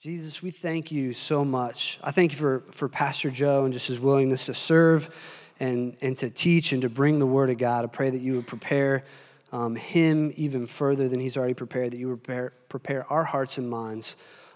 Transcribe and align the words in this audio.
Jesus, 0.00 0.40
we 0.40 0.52
thank 0.52 0.92
you 0.92 1.12
so 1.12 1.44
much. 1.44 1.98
I 2.04 2.12
thank 2.12 2.30
you 2.30 2.38
for, 2.38 2.62
for 2.70 2.88
Pastor 2.88 3.32
Joe 3.32 3.64
and 3.64 3.74
just 3.74 3.88
his 3.88 3.98
willingness 3.98 4.46
to 4.46 4.54
serve 4.54 5.10
and, 5.58 5.96
and 6.00 6.16
to 6.18 6.30
teach 6.30 6.70
and 6.70 6.82
to 6.82 6.88
bring 6.88 7.18
the 7.18 7.26
word 7.26 7.50
of 7.50 7.58
God. 7.58 7.82
I 7.82 7.88
pray 7.88 8.08
that 8.08 8.20
you 8.20 8.36
would 8.36 8.46
prepare 8.46 9.02
um, 9.50 9.74
him 9.74 10.32
even 10.36 10.68
further 10.68 11.08
than 11.08 11.18
he's 11.18 11.36
already 11.36 11.54
prepared, 11.54 11.90
that 11.90 11.96
you 11.96 12.10
would 12.10 12.22
prepare, 12.22 12.52
prepare 12.68 13.12
our 13.12 13.24
hearts 13.24 13.58
and 13.58 13.68
minds 13.68 14.14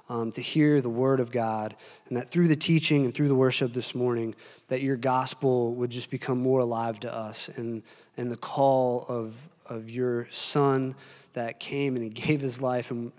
um, 0.09 0.31
to 0.31 0.41
hear 0.41 0.81
the 0.81 0.89
word 0.89 1.19
of 1.19 1.33
God, 1.33 1.75
and 2.07 2.17
that 2.17 2.31
through 2.31 2.47
the 2.47 2.55
teaching 2.55 3.05
and 3.05 3.13
through 3.13 3.27
the 3.27 3.35
worship 3.35 3.73
this 3.73 3.97
morning, 3.97 4.37
that 4.69 4.81
your 4.81 4.97
gospel 4.97 5.75
would 5.75 5.91
just 5.91 6.09
become 6.09 6.39
more 6.39 6.61
alive 6.61 7.01
to 7.01 7.13
us 7.13 7.49
and, 7.49 7.83
and 8.17 8.31
the 8.31 8.37
call 8.37 9.07
of, 9.09 9.35
of 9.67 9.91
your 9.91 10.29
son 10.31 10.95
that 11.33 11.59
came 11.59 11.97
and 11.97 12.05
he 12.05 12.11
gave 12.11 12.41
his 12.41 12.61
life 12.61 12.93
and 12.93 13.11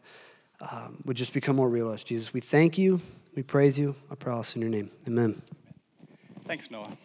um, 0.72 0.98
would 1.05 1.17
just 1.17 1.34
become 1.34 1.55
more 1.55 1.70
real 1.70 1.88
to 1.88 1.94
us. 1.94 2.03
Jesus, 2.03 2.34
we 2.34 2.41
thank 2.41 2.77
you. 2.77 3.02
We 3.35 3.44
praise 3.44 3.77
you. 3.80 3.95
I 4.12 4.16
pray 4.16 4.34
all 4.34 4.45
in 4.55 4.62
your 4.62 4.70
name. 4.70 4.91
Amen. 5.08 5.41
Thanks, 6.45 6.70
Noah. 6.70 6.98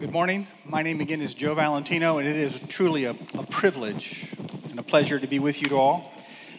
Good 0.00 0.12
morning. 0.12 0.46
My 0.64 0.82
name 0.82 1.00
again 1.00 1.20
is 1.20 1.34
Joe 1.34 1.54
Valentino, 1.54 2.18
and 2.18 2.28
it 2.28 2.36
is 2.36 2.60
truly 2.68 3.04
a, 3.04 3.16
a 3.34 3.42
privilege 3.44 4.32
and 4.70 4.78
a 4.78 4.82
pleasure 4.82 5.18
to 5.18 5.26
be 5.26 5.38
with 5.38 5.60
you 5.62 5.76
all. 5.78 6.12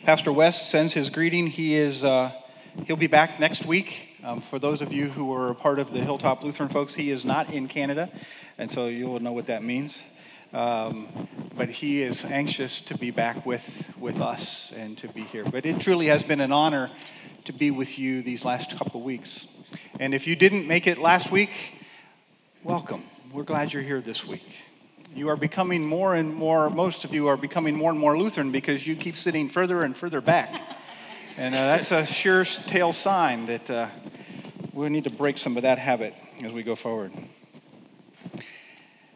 Pastor 0.03 0.31
West 0.31 0.69
sends 0.69 0.93
his 0.93 1.09
greeting. 1.09 1.47
He 1.47 1.75
is 1.75 2.03
uh, 2.03 2.31
he'll 2.85 2.95
be 2.95 3.07
back 3.07 3.39
next 3.39 3.65
week. 3.65 4.17
Um, 4.23 4.41
for 4.41 4.59
those 4.59 4.81
of 4.81 4.91
you 4.91 5.09
who 5.09 5.33
are 5.33 5.49
a 5.49 5.55
part 5.55 5.79
of 5.79 5.93
the 5.93 5.99
Hilltop 5.99 6.43
Lutheran 6.43 6.69
folks, 6.69 6.95
he 6.95 7.09
is 7.09 7.23
not 7.23 7.49
in 7.53 7.67
Canada, 7.67 8.09
and 8.57 8.71
so 8.71 8.87
you'll 8.87 9.19
know 9.19 9.31
what 9.31 9.47
that 9.47 9.63
means. 9.63 10.03
Um, 10.51 11.07
but 11.55 11.69
he 11.69 12.01
is 12.01 12.25
anxious 12.25 12.81
to 12.81 12.97
be 12.97 13.11
back 13.11 13.45
with, 13.45 13.93
with 13.99 14.19
us 14.19 14.71
and 14.75 14.97
to 14.99 15.07
be 15.07 15.21
here. 15.21 15.43
But 15.43 15.65
it 15.65 15.79
truly 15.79 16.07
has 16.07 16.23
been 16.23 16.41
an 16.41 16.51
honor 16.51 16.89
to 17.45 17.53
be 17.53 17.69
with 17.69 17.99
you 17.99 18.21
these 18.21 18.45
last 18.45 18.77
couple 18.77 18.99
of 18.99 19.05
weeks. 19.05 19.47
And 19.99 20.13
if 20.13 20.25
you 20.25 20.35
didn't 20.35 20.67
make 20.67 20.87
it 20.87 20.97
last 20.97 21.31
week, 21.31 21.51
welcome. 22.63 23.03
We're 23.31 23.43
glad 23.43 23.73
you're 23.73 23.83
here 23.83 24.01
this 24.01 24.25
week. 24.25 24.55
You 25.15 25.29
are 25.29 25.35
becoming 25.35 25.85
more 25.85 26.15
and 26.15 26.33
more, 26.33 26.69
most 26.69 27.03
of 27.03 27.13
you 27.13 27.27
are 27.27 27.37
becoming 27.37 27.75
more 27.75 27.91
and 27.91 27.99
more 27.99 28.17
Lutheran 28.17 28.51
because 28.51 28.85
you 28.85 28.95
keep 28.95 29.17
sitting 29.17 29.49
further 29.49 29.83
and 29.83 29.95
further 29.95 30.21
back. 30.21 30.61
And 31.37 31.55
uh, 31.55 31.57
that's 31.57 31.91
a 31.91 32.05
sure 32.05 32.43
tail 32.43 32.91
sign 32.91 33.45
that 33.45 33.69
uh, 33.69 33.87
we 34.73 34.89
need 34.89 35.05
to 35.05 35.11
break 35.11 35.37
some 35.37 35.57
of 35.57 35.63
that 35.63 35.79
habit 35.79 36.13
as 36.43 36.51
we 36.51 36.63
go 36.63 36.75
forward. 36.75 37.11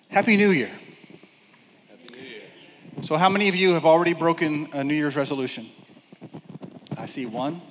Happy 0.10 0.38
New 0.38 0.52
Year. 0.52 0.72
So, 3.02 3.18
how 3.18 3.28
many 3.28 3.50
of 3.50 3.56
you 3.56 3.74
have 3.74 3.86
already 3.86 4.14
broken 4.14 4.70
a 4.72 4.84
New 4.84 4.94
Year's 4.94 5.16
resolution? 5.16 5.68
I 6.96 7.06
see 7.08 7.26
one. 7.26 7.62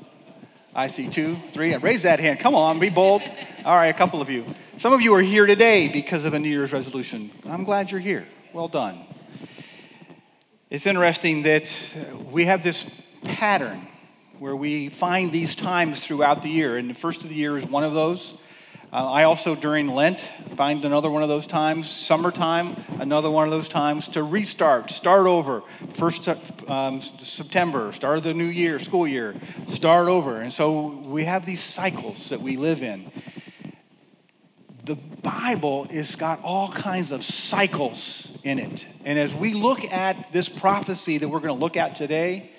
I 0.75 0.89
see 0.89 1.09
two, 1.09 1.39
three. 1.51 1.75
Raise 1.77 2.03
that 2.03 2.21
hand. 2.21 2.41
Come 2.41 2.55
on, 2.55 2.79
be 2.81 2.91
bold. 2.91 3.23
All 3.65 3.77
right, 3.77 3.87
a 3.87 3.95
couple 3.97 4.21
of 4.21 4.29
you. 4.29 4.45
Some 4.79 4.93
of 4.93 5.01
you 5.01 5.15
are 5.15 5.23
here 5.23 5.47
today 5.47 5.89
because 5.89 6.25
of 6.25 6.35
a 6.35 6.39
New 6.39 6.49
Year's 6.49 6.73
resolution. 6.73 7.31
I'm 7.45 7.65
glad 7.65 7.91
you're 7.91 8.01
here. 8.01 8.27
Well 8.53 8.69
done. 8.69 8.99
It's 10.71 10.87
interesting 10.87 11.43
that 11.43 11.95
we 12.31 12.47
have 12.47 12.63
this 12.63 13.11
pattern 13.25 13.87
where 14.39 14.57
we 14.57 14.89
find 14.89 15.31
these 15.31 15.55
times 15.55 16.05
throughout 16.05 16.43
the 16.43 16.49
year, 16.49 16.77
and 16.77 16.91
the 16.91 16.95
first 16.95 17.23
of 17.23 17.29
the 17.29 17.35
year 17.35 17.57
is 17.57 17.65
one 17.65 17.85
of 17.85 17.95
those. 17.95 18.35
Uh, 18.93 19.11
I 19.11 19.25
also, 19.25 19.55
during 19.55 19.89
Lent, 19.89 20.21
find 20.55 20.85
another 20.85 21.11
one 21.11 21.23
of 21.23 21.31
those 21.31 21.47
times. 21.47 21.89
Summertime, 21.89 22.77
another 23.01 23.31
one 23.31 23.47
of 23.47 23.51
those 23.51 23.71
times 23.71 24.07
to 24.09 24.23
restart, 24.23 24.91
start 24.91 25.27
over. 25.27 25.63
First 25.95 26.29
um, 26.69 27.01
September, 27.01 27.91
start 27.93 28.19
of 28.19 28.25
the 28.25 28.35
new 28.35 28.45
year, 28.45 28.79
school 28.79 29.09
year, 29.09 29.35
start 29.67 30.09
over. 30.09 30.43
And 30.43 30.53
so 30.53 30.89
we 30.89 31.25
have 31.25 31.47
these 31.47 31.63
cycles 31.63 32.29
that 32.29 32.43
we 32.43 32.59
live 32.59 32.83
in. 32.83 33.11
The 34.85 34.97
Bible 34.97 35.85
has 35.85 36.15
got 36.15 36.43
all 36.43 36.71
kinds 36.71 37.13
of 37.13 37.25
cycles 37.25 38.37
in 38.45 38.59
it. 38.59 38.85
And 39.07 39.19
as 39.19 39.35
we 39.35 39.55
look 39.55 39.91
at 39.91 40.35
this 40.35 40.51
prophecy 40.51 41.17
that 41.17 41.29
we're 41.31 41.41
going 41.41 41.55
to 41.55 41.65
look 41.65 41.79
at 41.79 41.95
today, 41.95 42.51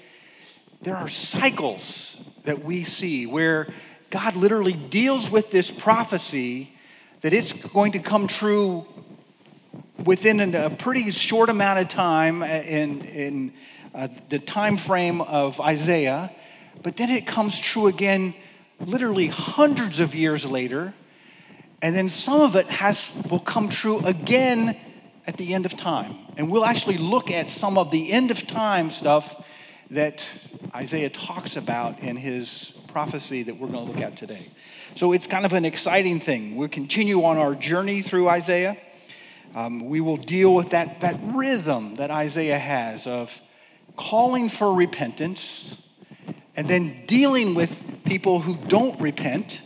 there 0.82 0.96
are 0.96 1.10
cycles 1.10 2.20
that 2.46 2.64
we 2.64 2.86
see 2.86 3.28
where 3.28 3.68
God 4.14 4.36
literally 4.36 4.74
deals 4.74 5.32
with 5.32 5.50
this 5.50 5.72
prophecy 5.72 6.72
that 7.22 7.34
it's 7.34 7.52
going 7.52 7.94
to 7.94 8.00
come 8.00 8.28
true 8.28 8.86
within 10.06 10.54
a 10.54 10.70
pretty 10.70 11.10
short 11.10 11.50
amount 11.50 11.80
of 11.80 11.88
time 11.88 12.44
in, 12.44 13.02
in 13.06 13.54
uh, 13.96 14.08
the 14.30 14.38
time 14.38 14.78
frame 14.78 15.20
of 15.20 15.60
Isaiah, 15.60 16.32
but 16.84 16.96
then 16.96 17.10
it 17.10 17.26
comes 17.26 17.60
true 17.60 17.88
again 17.88 18.36
literally 18.80 19.26
hundreds 19.30 20.00
of 20.00 20.14
years 20.14 20.46
later, 20.46 20.94
and 21.82 21.96
then 21.96 22.08
some 22.08 22.40
of 22.40 22.56
it 22.56 22.68
has 22.68 23.12
will 23.32 23.40
come 23.40 23.68
true 23.68 23.98
again 24.06 24.78
at 25.26 25.38
the 25.38 25.56
end 25.56 25.66
of 25.66 25.76
time. 25.76 26.16
And 26.38 26.52
we'll 26.52 26.66
actually 26.66 27.00
look 27.00 27.32
at 27.32 27.50
some 27.50 27.80
of 27.80 27.90
the 27.90 28.12
end 28.12 28.30
of 28.30 28.46
time 28.46 28.92
stuff 28.92 29.44
that 29.90 30.24
Isaiah 30.76 31.10
talks 31.10 31.56
about 31.56 32.00
in 32.02 32.16
his 32.16 32.78
prophecy 32.94 33.42
that 33.42 33.58
we're 33.58 33.68
going 33.68 33.86
to 33.86 33.92
look 33.92 34.02
at 34.02 34.16
today. 34.16 34.46
So 34.94 35.12
it's 35.14 35.26
kind 35.26 35.46
of 35.46 35.54
an 35.54 35.66
exciting 35.66 36.20
thing. 36.20 36.56
We'll 36.56 36.70
continue 36.70 37.24
on 37.24 37.38
our 37.38 37.56
journey 37.56 38.04
through 38.04 38.30
Isaiah. 38.30 38.78
Um, 39.56 39.90
we 39.90 40.00
will 40.00 40.18
deal 40.18 40.54
with 40.54 40.70
that, 40.70 41.02
that 41.02 41.20
rhythm 41.24 41.96
that 41.96 42.12
Isaiah 42.12 42.60
has 42.60 43.08
of 43.08 43.42
calling 43.98 44.48
for 44.48 44.74
repentance 44.74 45.82
and 46.56 46.68
then 46.68 47.06
dealing 47.08 47.56
with 47.56 48.04
people 48.06 48.40
who 48.40 48.56
don't 48.68 49.00
repent 49.02 49.60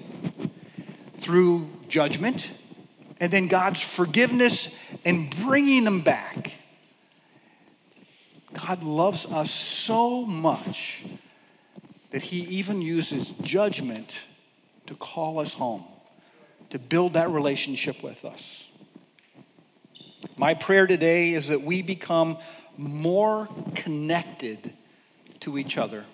through 1.17 1.69
judgment 1.89 2.49
and 3.19 3.31
then 3.31 3.47
God's 3.47 3.81
forgiveness 3.81 4.73
and 5.03 5.29
bringing 5.43 5.83
them 5.83 5.99
back. 5.99 6.53
God 8.53 8.83
loves 8.83 9.25
us 9.25 9.51
so 9.51 10.25
much 10.25 11.03
that 12.11 12.21
he 12.21 12.39
even 12.41 12.81
uses 12.81 13.33
judgment 13.41 14.19
to 14.87 14.95
call 14.95 15.39
us 15.39 15.53
home, 15.53 15.83
to 16.69 16.79
build 16.79 17.13
that 17.13 17.29
relationship 17.29 18.01
with 18.01 18.23
us. 18.25 18.63
My 20.37 20.53
prayer 20.53 20.87
today 20.87 21.33
is 21.33 21.49
that 21.49 21.61
we 21.61 21.81
become 21.81 22.37
more 22.77 23.47
connected 23.75 24.73
to 25.41 25.57
each 25.57 25.77
other, 25.77 26.05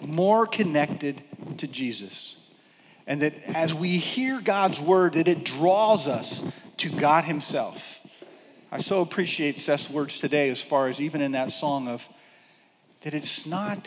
more 0.00 0.46
connected 0.46 1.22
to 1.58 1.66
Jesus. 1.66 2.36
And 3.06 3.22
that 3.22 3.34
as 3.54 3.74
we 3.74 3.98
hear 3.98 4.40
God's 4.40 4.80
word, 4.80 5.14
that 5.14 5.28
it 5.28 5.44
draws 5.44 6.08
us 6.08 6.42
to 6.78 6.90
God 6.90 7.24
Himself. 7.24 8.00
I 8.72 8.80
so 8.80 9.02
appreciate 9.02 9.58
Seth's 9.58 9.88
words 9.90 10.18
today, 10.18 10.50
as 10.50 10.60
far 10.60 10.88
as 10.88 11.00
even 11.00 11.20
in 11.20 11.32
that 11.32 11.50
song 11.50 11.88
of 11.88 12.08
that 13.02 13.14
it's 13.14 13.46
not 13.46 13.86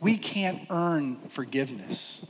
we 0.00 0.16
can't 0.16 0.60
earn 0.70 1.16
forgiveness. 1.28 2.24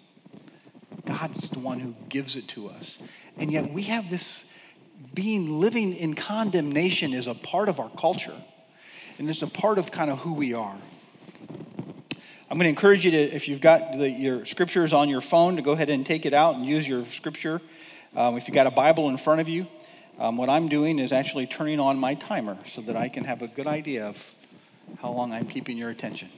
God's 1.05 1.51
the 1.51 1.59
one 1.59 1.81
who 1.81 1.95
gives 2.09 2.37
it 2.37 2.49
to 2.49 2.69
us. 2.69 2.99
And 3.37 3.51
yet 3.51 3.73
we 3.73 3.83
have 3.85 4.11
this 4.11 4.53
being 5.15 5.61
living 5.61 5.95
in 5.95 6.15
condemnation 6.15 7.13
is 7.13 7.27
a 7.27 7.35
part 7.35 7.69
of 7.69 7.81
our 7.81 7.91
culture. 7.91 8.35
And 9.19 9.29
it's 9.29 9.43
a 9.43 9.47
part 9.47 9.79
of 9.79 9.91
kind 9.91 10.11
of 10.11 10.19
who 10.21 10.35
we 10.35 10.55
are. 10.55 10.77
I'm 12.51 12.57
going 12.57 12.65
to 12.65 12.71
encourage 12.71 13.05
you 13.05 13.11
to, 13.11 13.19
if 13.19 13.49
you've 13.49 13.61
got 13.61 13.99
the, 13.99 14.09
your 14.09 14.45
scriptures 14.45 14.93
on 14.93 15.09
your 15.09 15.21
phone, 15.21 15.57
to 15.57 15.63
go 15.63 15.73
ahead 15.73 15.91
and 15.91 16.07
take 16.07 16.25
it 16.25 16.33
out 16.33 16.55
and 16.55 16.65
use 16.65 16.89
your 16.89 17.05
scripture. 17.05 17.61
Um, 18.17 18.37
if 18.37 18.49
you've 18.49 18.55
got 18.55 18.67
a 18.67 18.71
Bible 18.71 19.09
in 19.11 19.19
front 19.19 19.41
of 19.41 19.49
you, 19.49 19.67
um, 20.19 20.37
what 20.37 20.49
I'm 20.49 20.69
doing 20.69 20.99
is 20.99 21.13
actually 21.13 21.47
turning 21.47 21.79
on 21.79 21.99
my 21.99 22.15
timer 22.15 22.57
so 22.65 22.81
that 22.83 22.97
I 22.97 23.09
can 23.09 23.25
have 23.25 23.43
a 23.43 23.49
good 23.49 23.67
idea 23.67 24.07
of 24.07 24.35
how 25.03 25.11
long 25.11 25.33
I'm 25.33 25.47
keeping 25.47 25.77
your 25.77 25.91
attention. 25.91 26.29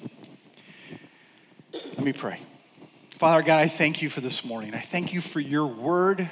Let 2.01 2.07
me 2.07 2.13
pray. 2.15 2.39
Father 3.11 3.43
God, 3.43 3.61
I 3.61 3.69
thank 3.69 4.01
you 4.01 4.09
for 4.09 4.23
this 4.23 4.43
morning. 4.43 4.73
I 4.73 4.81
thank 4.81 5.13
you 5.13 5.21
for 5.21 5.39
your 5.39 5.67
word, 5.67 6.31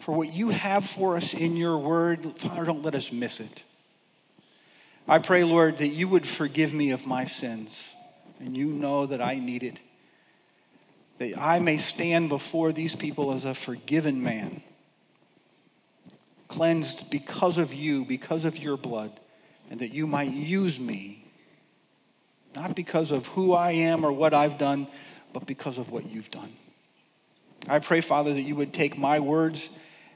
for 0.00 0.12
what 0.12 0.34
you 0.34 0.50
have 0.50 0.84
for 0.84 1.16
us 1.16 1.32
in 1.32 1.56
your 1.56 1.78
word. 1.78 2.34
Father, 2.36 2.66
don't 2.66 2.82
let 2.82 2.94
us 2.94 3.10
miss 3.10 3.40
it. 3.40 3.62
I 5.08 5.18
pray, 5.18 5.44
Lord, 5.44 5.78
that 5.78 5.88
you 5.88 6.08
would 6.08 6.28
forgive 6.28 6.74
me 6.74 6.90
of 6.90 7.06
my 7.06 7.24
sins, 7.24 7.82
and 8.38 8.54
you 8.54 8.66
know 8.66 9.06
that 9.06 9.22
I 9.22 9.36
need 9.36 9.62
it. 9.62 9.80
That 11.16 11.38
I 11.38 11.58
may 11.58 11.78
stand 11.78 12.28
before 12.28 12.72
these 12.72 12.94
people 12.94 13.32
as 13.32 13.46
a 13.46 13.54
forgiven 13.54 14.22
man, 14.22 14.62
cleansed 16.48 17.08
because 17.08 17.56
of 17.56 17.72
you, 17.72 18.04
because 18.04 18.44
of 18.44 18.58
your 18.58 18.76
blood, 18.76 19.18
and 19.70 19.80
that 19.80 19.94
you 19.94 20.06
might 20.06 20.32
use 20.32 20.78
me 20.78 21.27
not 22.54 22.74
because 22.74 23.10
of 23.10 23.26
who 23.28 23.52
I 23.52 23.72
am 23.72 24.04
or 24.04 24.12
what 24.12 24.34
I've 24.34 24.58
done, 24.58 24.86
but 25.32 25.46
because 25.46 25.78
of 25.78 25.90
what 25.90 26.10
you've 26.10 26.30
done. 26.30 26.52
I 27.68 27.78
pray, 27.80 28.00
Father, 28.00 28.32
that 28.32 28.42
you 28.42 28.56
would 28.56 28.72
take 28.72 28.96
my 28.96 29.20
words 29.20 29.68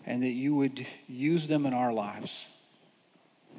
and 0.06 0.22
that 0.22 0.30
you 0.30 0.54
would 0.54 0.86
use 1.08 1.46
them 1.46 1.66
in 1.66 1.74
our 1.74 1.92
lives. 1.92 2.46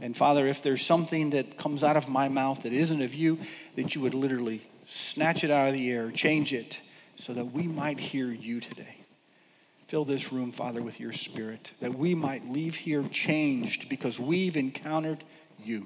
And 0.02 0.18
Father, 0.18 0.48
if 0.48 0.62
there's 0.62 0.86
something 0.86 1.32
that 1.32 1.58
comes 1.58 1.84
out 1.84 1.98
of 1.98 2.10
my 2.10 2.28
mouth 2.28 2.64
that 2.64 2.74
isn't 2.74 3.02
of 3.02 3.14
you, 3.14 3.40
that 3.76 3.96
you 3.96 4.02
would 4.02 4.14
literally 4.14 4.62
snatch 4.88 5.44
it 5.44 5.52
out 5.52 5.68
of 5.70 5.74
the 5.74 5.92
air, 5.92 6.12
change 6.12 6.54
it 6.54 6.80
so 7.16 7.34
that 7.34 7.46
we 7.46 7.64
might 7.64 8.00
hear 8.00 8.28
you 8.28 8.60
today. 8.60 8.98
Fill 9.88 10.06
this 10.06 10.34
room, 10.34 10.52
Father, 10.52 10.82
with 10.82 11.00
your 11.00 11.14
spirit, 11.14 11.72
that 11.80 11.94
we 11.94 12.16
might 12.16 12.50
leave 12.50 12.76
here 12.76 13.04
changed 13.04 13.90
because 13.90 14.20
we've 14.20 14.58
encountered 14.58 15.24
you. 15.64 15.86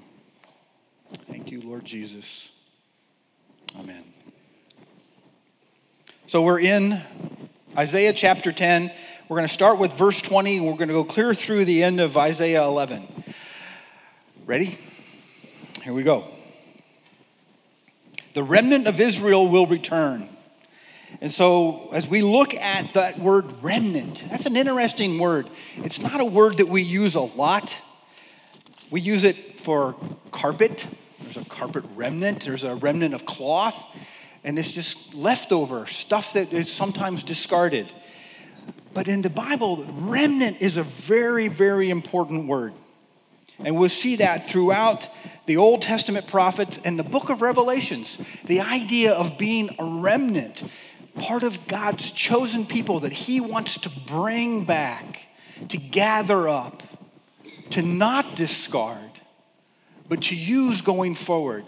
Thank 1.28 1.50
you, 1.50 1.60
Lord 1.60 1.84
Jesus. 1.84 2.48
Amen. 3.76 4.02
So 6.26 6.42
we're 6.42 6.60
in 6.60 7.02
Isaiah 7.76 8.12
chapter 8.12 8.52
10. 8.52 8.92
We're 9.28 9.36
going 9.36 9.48
to 9.48 9.52
start 9.52 9.78
with 9.78 9.92
verse 9.92 10.22
20 10.22 10.58
and 10.58 10.66
we're 10.66 10.72
going 10.74 10.88
to 10.88 10.94
go 10.94 11.04
clear 11.04 11.34
through 11.34 11.64
the 11.64 11.82
end 11.82 12.00
of 12.00 12.16
Isaiah 12.16 12.64
11. 12.64 13.06
Ready? 14.46 14.78
Here 15.82 15.92
we 15.92 16.02
go. 16.02 16.24
The 18.34 18.42
remnant 18.42 18.86
of 18.86 19.00
Israel 19.00 19.48
will 19.48 19.66
return. 19.66 20.28
And 21.20 21.30
so, 21.30 21.88
as 21.92 22.06
we 22.06 22.20
look 22.20 22.54
at 22.54 22.94
that 22.94 23.18
word 23.18 23.62
remnant, 23.62 24.24
that's 24.28 24.46
an 24.46 24.56
interesting 24.56 25.18
word. 25.18 25.48
It's 25.78 26.00
not 26.00 26.20
a 26.20 26.24
word 26.24 26.58
that 26.58 26.68
we 26.68 26.82
use 26.82 27.14
a 27.14 27.20
lot. 27.20 27.74
We 28.90 29.00
use 29.00 29.24
it 29.24 29.58
for 29.60 29.96
carpet. 30.30 30.86
There's 31.20 31.36
a 31.36 31.44
carpet 31.44 31.84
remnant, 31.94 32.44
there's 32.44 32.64
a 32.64 32.76
remnant 32.76 33.14
of 33.14 33.26
cloth, 33.26 33.84
and 34.44 34.58
it's 34.58 34.72
just 34.72 35.14
leftover 35.14 35.86
stuff 35.86 36.34
that 36.34 36.52
is 36.52 36.70
sometimes 36.70 37.22
discarded. 37.22 37.92
But 38.94 39.08
in 39.08 39.22
the 39.22 39.30
Bible, 39.30 39.84
remnant 39.88 40.60
is 40.60 40.76
a 40.76 40.82
very, 40.82 41.48
very 41.48 41.90
important 41.90 42.46
word. 42.46 42.72
And 43.58 43.76
we'll 43.76 43.88
see 43.88 44.16
that 44.16 44.48
throughout 44.48 45.08
the 45.46 45.56
Old 45.56 45.82
Testament 45.82 46.26
prophets 46.26 46.80
and 46.84 46.98
the 46.98 47.02
book 47.02 47.30
of 47.30 47.42
Revelations. 47.42 48.18
The 48.44 48.60
idea 48.60 49.12
of 49.12 49.36
being 49.38 49.74
a 49.78 49.84
remnant, 49.84 50.62
part 51.16 51.42
of 51.42 51.66
God's 51.66 52.12
chosen 52.12 52.66
people 52.66 53.00
that 53.00 53.12
He 53.12 53.40
wants 53.40 53.78
to 53.78 53.90
bring 54.06 54.64
back, 54.64 55.22
to 55.70 55.76
gather 55.76 56.48
up, 56.48 56.82
to 57.70 57.82
not 57.82 58.36
discard, 58.36 59.07
but 60.08 60.22
to 60.24 60.36
use 60.36 60.80
going 60.80 61.14
forward. 61.14 61.64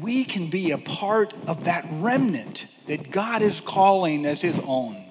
We 0.00 0.24
can 0.24 0.48
be 0.48 0.70
a 0.70 0.78
part 0.78 1.34
of 1.46 1.64
that 1.64 1.86
remnant 1.90 2.66
that 2.86 3.10
God 3.10 3.42
is 3.42 3.60
calling 3.60 4.26
as 4.26 4.40
His 4.40 4.60
own. 4.60 5.04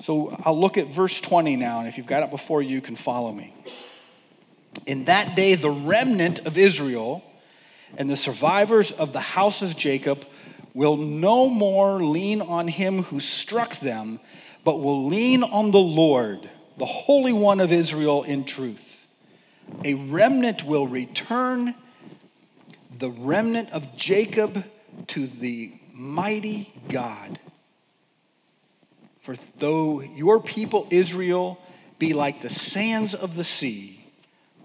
So 0.00 0.36
I'll 0.44 0.60
look 0.60 0.76
at 0.76 0.92
verse 0.92 1.20
20 1.20 1.56
now, 1.56 1.78
and 1.78 1.88
if 1.88 1.96
you've 1.96 2.06
got 2.06 2.22
it 2.22 2.30
before 2.30 2.60
you, 2.60 2.74
you 2.74 2.80
can 2.82 2.96
follow 2.96 3.32
me. 3.32 3.54
In 4.86 5.06
that 5.06 5.34
day, 5.34 5.54
the 5.54 5.70
remnant 5.70 6.40
of 6.40 6.58
Israel 6.58 7.22
and 7.96 8.10
the 8.10 8.16
survivors 8.16 8.90
of 8.90 9.12
the 9.12 9.20
house 9.20 9.62
of 9.62 9.76
Jacob 9.76 10.26
will 10.74 10.96
no 10.96 11.48
more 11.48 12.02
lean 12.02 12.42
on 12.42 12.68
him 12.68 13.04
who 13.04 13.20
struck 13.20 13.76
them, 13.76 14.20
but 14.64 14.80
will 14.80 15.06
lean 15.06 15.42
on 15.42 15.70
the 15.70 15.78
Lord, 15.78 16.50
the 16.76 16.84
Holy 16.84 17.32
One 17.32 17.60
of 17.60 17.72
Israel, 17.72 18.24
in 18.24 18.44
truth. 18.44 18.93
A 19.84 19.94
remnant 19.94 20.64
will 20.64 20.86
return, 20.86 21.74
the 22.96 23.10
remnant 23.10 23.70
of 23.70 23.96
Jacob, 23.96 24.64
to 25.08 25.26
the 25.26 25.72
mighty 25.92 26.72
God. 26.88 27.38
For 29.20 29.34
though 29.58 30.00
your 30.00 30.40
people 30.40 30.86
Israel 30.90 31.58
be 31.98 32.12
like 32.12 32.42
the 32.42 32.50
sands 32.50 33.14
of 33.14 33.36
the 33.36 33.44
sea, 33.44 34.04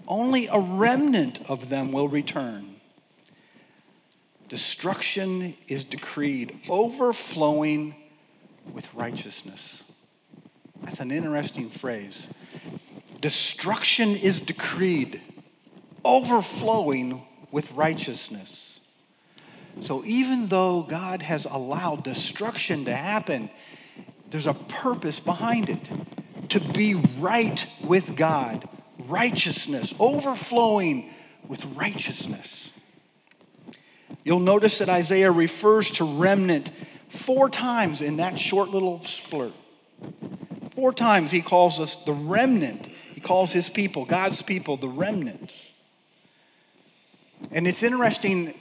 only 0.07 0.47
a 0.47 0.59
remnant 0.59 1.39
of 1.47 1.69
them 1.69 1.91
will 1.91 2.07
return. 2.07 2.75
Destruction 4.49 5.55
is 5.67 5.83
decreed, 5.83 6.59
overflowing 6.67 7.95
with 8.73 8.91
righteousness. 8.95 9.83
That's 10.83 10.99
an 10.99 11.11
interesting 11.11 11.69
phrase. 11.69 12.25
Destruction 13.21 14.15
is 14.15 14.41
decreed, 14.41 15.21
overflowing 16.03 17.21
with 17.51 17.71
righteousness. 17.73 18.79
So 19.81 20.03
even 20.05 20.47
though 20.47 20.83
God 20.83 21.21
has 21.21 21.45
allowed 21.45 22.03
destruction 22.03 22.85
to 22.85 22.95
happen, 22.95 23.49
there's 24.29 24.47
a 24.47 24.53
purpose 24.53 25.19
behind 25.19 25.69
it 25.69 25.91
to 26.49 26.59
be 26.59 26.95
right 27.19 27.65
with 27.83 28.15
God 28.15 28.67
righteousness, 29.07 29.93
overflowing 29.99 31.09
with 31.47 31.65
righteousness. 31.75 32.69
You'll 34.23 34.39
notice 34.39 34.79
that 34.79 34.89
Isaiah 34.89 35.31
refers 35.31 35.91
to 35.93 36.03
remnant 36.03 36.71
four 37.09 37.49
times 37.49 38.01
in 38.01 38.17
that 38.17 38.39
short 38.39 38.69
little 38.69 38.99
splurt. 38.99 39.53
Four 40.75 40.93
times 40.93 41.31
he 41.31 41.41
calls 41.41 41.79
us 41.79 42.03
the 42.05 42.13
remnant. 42.13 42.89
He 43.19 43.27
calls 43.27 43.51
his 43.51 43.69
people, 43.69 44.05
God's 44.05 44.41
people, 44.41 44.77
the 44.77 44.87
remnant. 44.87 45.53
And 47.51 47.67
it's 47.67 47.83
interesting, 47.83 48.53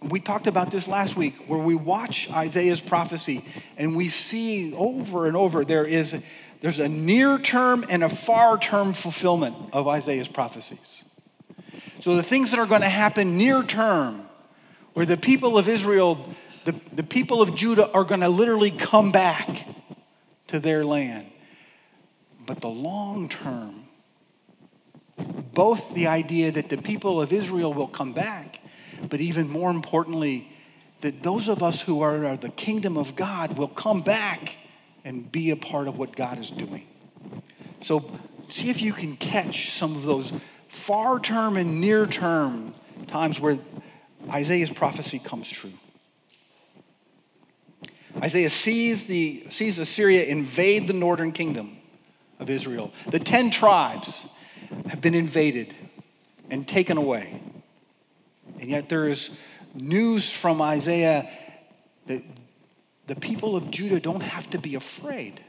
we 0.00 0.20
talked 0.20 0.46
about 0.46 0.70
this 0.70 0.86
last 0.86 1.16
week, 1.16 1.34
where 1.48 1.58
we 1.58 1.74
watch 1.74 2.30
Isaiah's 2.30 2.80
prophecy 2.80 3.44
and 3.76 3.96
we 3.96 4.08
see 4.08 4.72
over 4.72 5.26
and 5.26 5.36
over 5.36 5.64
there 5.64 5.84
is 5.84 6.24
there's 6.60 6.78
a 6.78 6.88
near 6.88 7.38
term 7.38 7.84
and 7.88 8.04
a 8.04 8.08
far 8.08 8.56
term 8.56 8.92
fulfillment 8.92 9.56
of 9.72 9.88
Isaiah's 9.88 10.28
prophecies. 10.28 11.02
So 11.98 12.14
the 12.14 12.22
things 12.22 12.52
that 12.52 12.60
are 12.60 12.66
going 12.66 12.82
to 12.82 12.88
happen 12.88 13.36
near 13.36 13.64
term, 13.64 14.28
where 14.92 15.06
the 15.06 15.16
people 15.16 15.58
of 15.58 15.68
Israel, 15.68 16.24
the, 16.64 16.76
the 16.92 17.02
people 17.02 17.42
of 17.42 17.56
Judah 17.56 17.90
are 17.90 18.04
going 18.04 18.20
to 18.20 18.28
literally 18.28 18.70
come 18.70 19.10
back 19.10 19.66
to 20.46 20.60
their 20.60 20.84
land. 20.84 21.26
But 22.46 22.62
the 22.62 22.68
long 22.68 23.28
term, 23.28 23.87
both 25.58 25.92
the 25.92 26.06
idea 26.06 26.52
that 26.52 26.68
the 26.68 26.76
people 26.78 27.20
of 27.20 27.32
Israel 27.32 27.74
will 27.74 27.88
come 27.88 28.12
back, 28.12 28.60
but 29.10 29.20
even 29.20 29.48
more 29.48 29.72
importantly, 29.72 30.48
that 31.00 31.20
those 31.24 31.48
of 31.48 31.64
us 31.64 31.80
who 31.80 32.00
are 32.00 32.36
the 32.36 32.48
kingdom 32.50 32.96
of 32.96 33.16
God 33.16 33.58
will 33.58 33.66
come 33.66 34.00
back 34.00 34.56
and 35.04 35.32
be 35.32 35.50
a 35.50 35.56
part 35.56 35.88
of 35.88 35.98
what 35.98 36.14
God 36.14 36.38
is 36.38 36.52
doing. 36.52 36.86
So, 37.80 38.08
see 38.46 38.70
if 38.70 38.80
you 38.80 38.92
can 38.92 39.16
catch 39.16 39.72
some 39.72 39.96
of 39.96 40.04
those 40.04 40.32
far 40.68 41.18
term 41.18 41.56
and 41.56 41.80
near 41.80 42.06
term 42.06 42.72
times 43.08 43.40
where 43.40 43.58
Isaiah's 44.30 44.70
prophecy 44.70 45.18
comes 45.18 45.50
true. 45.50 45.72
Isaiah 48.22 48.50
sees, 48.50 49.08
the, 49.08 49.44
sees 49.50 49.76
Assyria 49.76 50.22
invade 50.26 50.86
the 50.86 50.92
northern 50.92 51.32
kingdom 51.32 51.78
of 52.38 52.48
Israel. 52.48 52.92
The 53.08 53.18
10 53.18 53.50
tribes 53.50 54.28
have 54.88 55.00
been 55.00 55.14
invaded 55.14 55.74
and 56.50 56.66
taken 56.66 56.96
away. 56.96 57.40
And 58.60 58.70
yet 58.70 58.88
there 58.88 59.08
is 59.08 59.30
news 59.74 60.30
from 60.30 60.60
Isaiah 60.60 61.28
that 62.06 62.22
the 63.06 63.16
people 63.16 63.56
of 63.56 63.70
Judah 63.70 64.00
don't 64.00 64.22
have 64.22 64.48
to 64.50 64.58
be 64.58 64.74
afraid 64.74 65.40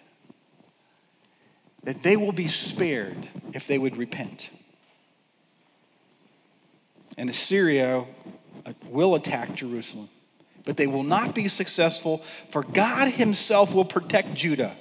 that 1.83 2.03
they 2.03 2.15
will 2.15 2.31
be 2.31 2.47
spared 2.47 3.27
if 3.53 3.67
they 3.67 3.77
would 3.77 3.97
repent. 3.97 4.49
And 7.17 7.29
Assyria 7.29 8.05
uh, 8.65 8.73
will 8.85 9.15
attack 9.15 9.55
Jerusalem, 9.55 10.09
but 10.65 10.77
they 10.77 10.87
will 10.87 11.03
not 11.03 11.33
be 11.33 11.47
successful, 11.47 12.23
for 12.49 12.63
God 12.63 13.09
Himself 13.09 13.73
will 13.73 13.85
protect 13.85 14.33
Judah, 14.33 14.75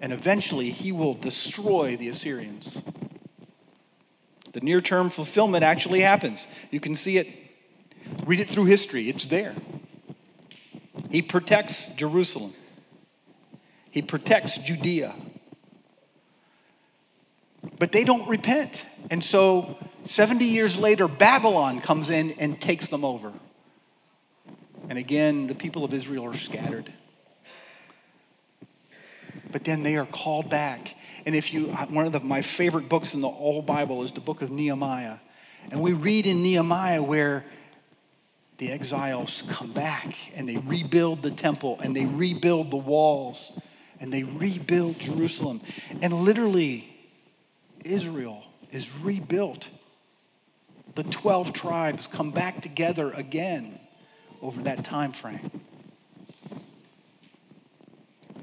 and 0.00 0.12
eventually 0.12 0.70
He 0.70 0.92
will 0.92 1.14
destroy 1.14 1.96
the 1.96 2.08
Assyrians. 2.08 2.76
The 4.56 4.62
near 4.62 4.80
term 4.80 5.10
fulfillment 5.10 5.64
actually 5.64 6.00
happens. 6.00 6.48
You 6.70 6.80
can 6.80 6.96
see 6.96 7.18
it, 7.18 7.28
read 8.24 8.40
it 8.40 8.48
through 8.48 8.64
history, 8.64 9.10
it's 9.10 9.26
there. 9.26 9.54
He 11.10 11.20
protects 11.20 11.88
Jerusalem, 11.88 12.54
He 13.90 14.00
protects 14.00 14.56
Judea. 14.56 15.14
But 17.78 17.92
they 17.92 18.02
don't 18.02 18.26
repent. 18.30 18.82
And 19.10 19.22
so 19.22 19.76
70 20.06 20.46
years 20.46 20.78
later, 20.78 21.06
Babylon 21.06 21.82
comes 21.82 22.08
in 22.08 22.30
and 22.38 22.58
takes 22.58 22.88
them 22.88 23.04
over. 23.04 23.34
And 24.88 24.96
again, 24.96 25.48
the 25.48 25.54
people 25.54 25.84
of 25.84 25.92
Israel 25.92 26.24
are 26.24 26.34
scattered. 26.34 26.90
But 29.52 29.64
then 29.64 29.82
they 29.82 29.96
are 29.96 30.06
called 30.06 30.48
back. 30.48 30.95
And 31.26 31.34
if 31.34 31.52
you, 31.52 31.66
one 31.66 32.06
of 32.06 32.12
the, 32.12 32.20
my 32.20 32.40
favorite 32.40 32.88
books 32.88 33.12
in 33.12 33.20
the 33.20 33.28
whole 33.28 33.60
Bible 33.60 34.04
is 34.04 34.12
the 34.12 34.20
book 34.20 34.42
of 34.42 34.50
Nehemiah. 34.52 35.16
And 35.72 35.82
we 35.82 35.92
read 35.92 36.24
in 36.24 36.42
Nehemiah 36.44 37.02
where 37.02 37.44
the 38.58 38.70
exiles 38.70 39.42
come 39.50 39.72
back 39.72 40.16
and 40.36 40.48
they 40.48 40.56
rebuild 40.56 41.22
the 41.22 41.32
temple 41.32 41.80
and 41.82 41.94
they 41.96 42.06
rebuild 42.06 42.70
the 42.70 42.76
walls 42.76 43.50
and 43.98 44.12
they 44.12 44.22
rebuild 44.22 45.00
Jerusalem. 45.00 45.60
And 46.00 46.12
literally, 46.12 46.96
Israel 47.84 48.44
is 48.70 48.94
rebuilt. 48.96 49.68
The 50.94 51.02
12 51.02 51.52
tribes 51.52 52.06
come 52.06 52.30
back 52.30 52.62
together 52.62 53.10
again 53.10 53.80
over 54.40 54.62
that 54.62 54.84
time 54.84 55.10
frame. 55.10 55.50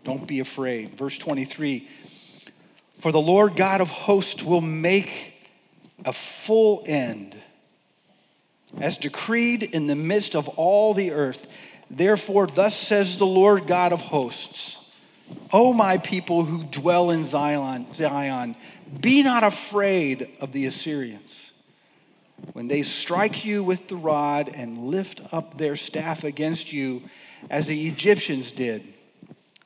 Don't 0.04 0.28
be 0.28 0.42
afraid. 0.42 0.98
Verse 0.98 1.18
23 1.18 1.88
For 3.04 3.12
the 3.12 3.20
Lord 3.20 3.58
God 3.58 3.82
of 3.82 3.90
hosts 3.90 4.42
will 4.42 4.62
make 4.62 5.52
a 6.06 6.14
full 6.14 6.86
end, 6.86 7.36
as 8.80 8.98
decreed 8.98 9.62
in 9.62 9.88
the 9.88 9.96
midst 9.98 10.38
of 10.38 10.48
all 10.48 10.94
the 10.94 11.12
earth. 11.12 11.46
Therefore, 11.92 12.48
thus 12.48 12.74
says 12.74 13.18
the 13.18 13.26
Lord 13.26 13.68
God 13.68 13.92
of 13.92 14.02
hosts 14.02 14.80
O 15.52 15.74
my 15.74 15.98
people 15.98 16.46
who 16.46 16.64
dwell 16.64 17.10
in 17.10 17.26
Zion, 17.26 17.94
Zion, 17.94 18.56
be 19.02 19.22
not 19.22 19.44
afraid 19.44 20.30
of 20.40 20.54
the 20.54 20.66
Assyrians. 20.66 21.52
When 22.54 22.70
they 22.70 22.84
strike 22.84 23.44
you 23.44 23.66
with 23.66 23.90
the 23.90 23.98
rod 23.98 24.50
and 24.56 24.88
lift 24.88 25.20
up 25.34 25.58
their 25.58 25.76
staff 25.76 26.24
against 26.24 26.72
you, 26.72 27.02
as 27.50 27.68
the 27.68 27.86
Egyptians 27.86 28.54
did, 28.54 28.82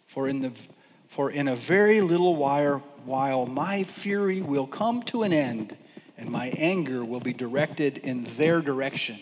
for 0.08 0.28
in, 0.28 0.42
the, 0.42 0.52
for 1.18 1.32
in 1.32 1.48
a 1.48 1.56
very 1.56 2.00
little 2.00 2.36
while, 2.36 3.46
my 3.48 3.84
fury 3.84 4.40
will 4.40 4.68
come 4.68 5.02
to 5.02 5.24
an 5.24 5.34
end, 5.34 5.76
and 6.16 6.30
my 6.30 6.50
anger 6.50 7.04
will 7.04 7.20
be 7.20 7.34
directed 7.34 7.98
in 7.98 8.26
their 8.38 8.62
direction. 8.62 9.18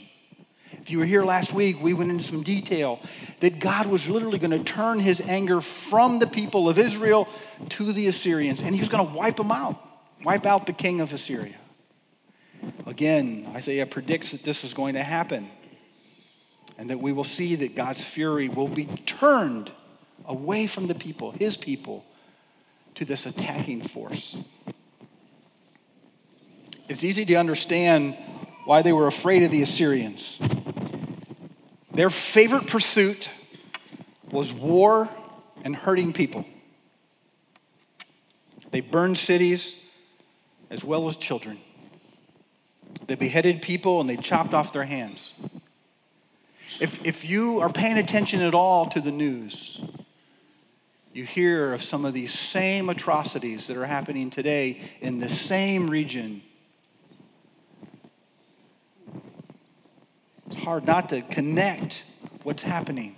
If 0.73 0.91
you 0.91 0.99
were 0.99 1.05
here 1.05 1.23
last 1.23 1.53
week, 1.53 1.81
we 1.81 1.93
went 1.93 2.11
into 2.11 2.25
some 2.25 2.43
detail 2.43 2.99
that 3.39 3.61
God 3.61 3.85
was 3.85 4.09
literally 4.09 4.39
going 4.39 4.51
to 4.51 4.61
turn 4.61 4.99
his 4.99 5.21
anger 5.21 5.61
from 5.61 6.19
the 6.19 6.27
people 6.27 6.67
of 6.67 6.77
Israel 6.77 7.29
to 7.69 7.93
the 7.93 8.07
Assyrians, 8.07 8.59
and 8.59 8.75
he 8.75 8.81
was 8.81 8.89
going 8.89 9.07
to 9.07 9.13
wipe 9.13 9.37
them 9.37 9.53
out, 9.53 9.81
wipe 10.21 10.45
out 10.45 10.65
the 10.65 10.73
king 10.73 10.99
of 10.99 11.13
Assyria. 11.13 11.55
Again, 12.85 13.49
Isaiah 13.55 13.85
predicts 13.85 14.31
that 14.31 14.43
this 14.43 14.65
is 14.65 14.73
going 14.73 14.95
to 14.95 15.03
happen, 15.03 15.49
and 16.77 16.89
that 16.89 16.99
we 16.99 17.13
will 17.13 17.23
see 17.23 17.55
that 17.55 17.73
God's 17.73 18.03
fury 18.03 18.49
will 18.49 18.67
be 18.67 18.85
turned 19.05 19.71
away 20.27 20.67
from 20.67 20.88
the 20.88 20.96
people, 20.96 21.32
his 21.32 21.58
people, 21.58 22.05
to 22.96 23.05
this 23.05 23.25
attacking 23.25 23.82
force. 23.82 24.38
It's 26.88 27.03
easy 27.03 27.25
to 27.25 27.36
understand 27.36 28.15
why 28.65 28.82
they 28.82 28.94
were 28.94 29.08
afraid 29.08 29.44
of 29.44 29.51
the 29.51 29.62
Assyrians. 29.62 30.38
Their 31.91 32.10
favorite 32.10 32.67
pursuit 32.67 33.29
was 34.32 34.51
war 34.51 35.10
and 35.63 35.75
hurting 35.75 36.13
people. 36.13 36.46
They 38.72 38.82
burned 38.82 39.17
cities 39.17 39.84
as 40.70 40.84
well 40.84 41.08
as 41.08 41.15
children. 41.15 41.58
They 43.08 43.15
beheaded 43.15 43.62
people 43.62 44.01
and 44.01 44.10
they 44.10 44.17
chopped 44.17 44.53
off 44.53 44.74
their 44.74 44.84
hands. 44.84 45.34
If, 46.79 47.05
if 47.05 47.24
you 47.24 47.62
are 47.62 47.70
paying 47.70 47.98
attention 47.98 48.41
at 48.41 48.53
all 48.53 48.88
to 48.88 49.00
the 49.00 49.12
news, 49.12 49.79
you 51.15 51.24
hear 51.24 51.74
of 51.74 51.81
some 51.81 52.05
of 52.05 52.13
these 52.13 52.38
same 52.38 52.89
atrocities 52.89 53.67
that 53.67 53.77
are 53.77 53.86
happening 53.86 54.29
today 54.29 54.81
in 55.01 55.19
the 55.19 55.29
same 55.29 55.89
region 55.89 56.41
It's 60.55 60.63
hard 60.63 60.86
not 60.86 61.10
to 61.10 61.22
connect 61.22 62.03
what's 62.43 62.63
happening. 62.63 63.15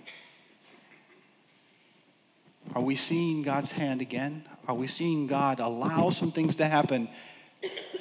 Are 2.74 2.82
we 2.82 2.96
seeing 2.96 3.42
God's 3.42 3.72
hand 3.72 4.02
again? 4.02 4.46
Are 4.68 4.76
we 4.76 4.88
seeing 4.88 5.28
God 5.28 5.60
allow 5.60 6.10
some 6.10 6.32
things 6.32 6.58
to 6.58 6.68
happen 6.68 7.10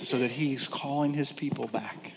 so 0.01 0.19
that 0.19 0.31
He's 0.31 0.69
calling 0.69 1.13
His 1.13 1.33
people 1.33 1.67
back? 1.67 2.13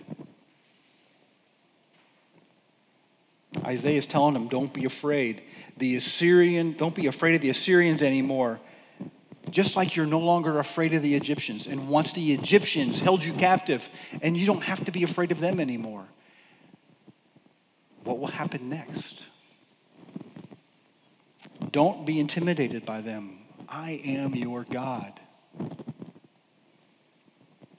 Isaiah 3.65 3.97
is 3.97 4.07
telling 4.07 4.33
them, 4.33 4.47
don't 4.47 4.73
be 4.73 4.85
afraid. 4.85 5.41
The 5.79 5.95
Assyrian, 5.95 6.73
don't 6.73 6.93
be 6.95 7.07
afraid 7.07 7.35
of 7.35 7.41
the 7.41 7.49
Assyrians 7.49 8.01
anymore. 8.01 8.59
Just 9.49 9.75
like 9.75 9.95
you're 9.95 10.05
no 10.05 10.19
longer 10.19 10.59
afraid 10.59 10.93
of 10.93 11.01
the 11.01 11.15
Egyptians. 11.15 11.65
And 11.65 11.89
once 11.89 12.13
the 12.13 12.33
Egyptians 12.33 12.99
held 12.99 13.23
you 13.23 13.33
captive, 13.33 13.89
and 14.21 14.37
you 14.37 14.45
don't 14.45 14.63
have 14.63 14.85
to 14.85 14.91
be 14.91 15.03
afraid 15.03 15.31
of 15.31 15.39
them 15.39 15.59
anymore 15.59 16.05
what 18.09 18.17
will 18.17 18.27
happen 18.27 18.69
next? 18.69 19.23
Don't 21.71 22.07
be 22.07 22.19
intimidated 22.19 22.83
by 22.83 23.01
them. 23.01 23.37
I 23.67 24.01
am 24.03 24.33
your 24.33 24.63
God. 24.63 25.19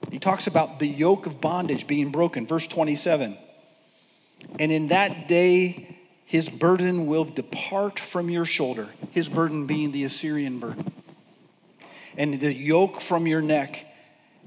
He 0.09 0.19
talks 0.19 0.47
about 0.47 0.79
the 0.79 0.87
yoke 0.87 1.25
of 1.25 1.41
bondage 1.41 1.85
being 1.85 2.11
broken. 2.11 2.47
Verse 2.47 2.65
27. 2.65 3.37
And 4.57 4.71
in 4.71 4.87
that 4.87 5.27
day, 5.27 5.97
his 6.31 6.47
burden 6.47 7.07
will 7.07 7.25
depart 7.25 7.99
from 7.99 8.29
your 8.29 8.45
shoulder, 8.45 8.87
his 9.11 9.27
burden 9.27 9.67
being 9.67 9.91
the 9.91 10.05
Assyrian 10.05 10.59
burden, 10.59 10.93
and 12.15 12.39
the 12.39 12.53
yoke 12.53 13.01
from 13.01 13.27
your 13.27 13.41
neck, 13.41 13.85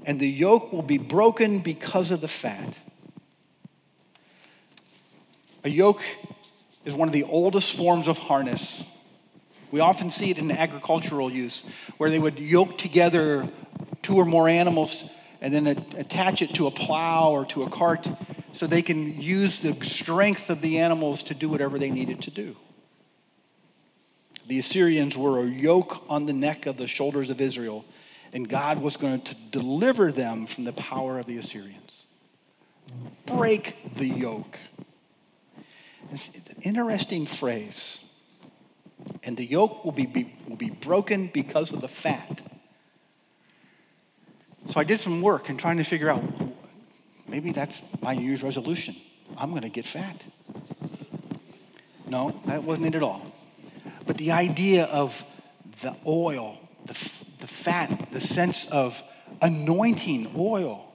and 0.03 0.19
the 0.19 0.27
yoke 0.27 0.73
will 0.73 0.81
be 0.81 0.97
broken 0.97 1.59
because 1.59 2.09
of 2.09 2.21
the 2.21 2.27
fat. 2.27 2.75
A 5.63 5.69
yoke 5.69 6.01
is 6.85 6.95
one 6.95 7.07
of 7.07 7.13
the 7.13 7.21
oldest 7.21 7.75
forms 7.75 8.07
of 8.07 8.17
harness. 8.17 8.83
We 9.69 9.79
often 9.79 10.09
see 10.09 10.31
it 10.31 10.39
in 10.39 10.49
agricultural 10.49 11.31
use, 11.31 11.71
where 11.97 12.09
they 12.09 12.17
would 12.17 12.39
yoke 12.39 12.79
together 12.79 13.47
two 14.01 14.15
or 14.15 14.25
more 14.25 14.49
animals 14.49 15.07
and 15.45 15.53
then 15.53 15.67
attach 15.67 16.41
it 16.41 16.55
to 16.55 16.65
a 16.65 16.71
plow 16.71 17.29
or 17.29 17.45
to 17.45 17.61
a 17.61 17.69
cart 17.69 18.09
so 18.53 18.65
they 18.65 18.81
can 18.81 19.21
use 19.21 19.59
the 19.59 19.77
strength 19.85 20.49
of 20.49 20.59
the 20.59 20.79
animals 20.79 21.21
to 21.21 21.35
do 21.35 21.47
whatever 21.47 21.77
they 21.77 21.91
needed 21.91 22.23
to 22.23 22.31
do. 22.31 22.55
The 24.47 24.57
Assyrians 24.57 25.15
were 25.15 25.39
a 25.41 25.45
yoke 25.45 26.03
on 26.09 26.25
the 26.25 26.33
neck 26.33 26.65
of 26.65 26.77
the 26.77 26.87
shoulders 26.87 27.29
of 27.29 27.39
Israel, 27.41 27.85
and 28.33 28.49
God 28.49 28.81
was 28.81 28.97
going 28.97 29.21
to 29.21 29.35
deliver 29.51 30.11
them 30.11 30.47
from 30.47 30.63
the 30.63 30.73
power 30.73 31.19
of 31.19 31.27
the 31.27 31.37
Assyrians. 31.37 32.05
Break 33.27 33.93
the 33.97 34.07
yoke. 34.07 34.57
It's 36.11 36.29
an 36.29 36.63
interesting 36.63 37.27
phrase. 37.27 38.01
And 39.23 39.37
the 39.37 39.45
yoke 39.45 39.85
will 39.85 39.91
be, 39.91 40.07
be, 40.07 40.33
will 40.47 40.55
be 40.55 40.71
broken 40.71 41.29
because 41.31 41.71
of 41.71 41.81
the 41.81 41.87
fat. 41.87 42.41
So 44.67 44.79
I 44.79 44.83
did 44.83 44.99
some 44.99 45.21
work 45.21 45.49
in 45.49 45.57
trying 45.57 45.77
to 45.77 45.83
figure 45.83 46.09
out 46.09 46.23
maybe 47.27 47.51
that's 47.51 47.81
my 48.01 48.15
New 48.15 48.25
Year's 48.25 48.43
resolution. 48.43 48.95
I'm 49.37 49.51
going 49.51 49.61
to 49.61 49.69
get 49.69 49.85
fat. 49.85 50.23
No, 52.07 52.39
that 52.45 52.63
wasn't 52.63 52.87
it 52.87 52.95
at 52.95 53.03
all. 53.03 53.33
But 54.05 54.17
the 54.17 54.31
idea 54.31 54.85
of 54.85 55.23
the 55.81 55.95
oil, 56.05 56.59
the, 56.85 56.93
the 57.39 57.47
fat, 57.47 58.11
the 58.11 58.21
sense 58.21 58.65
of 58.65 59.01
anointing 59.41 60.33
oil, 60.37 60.93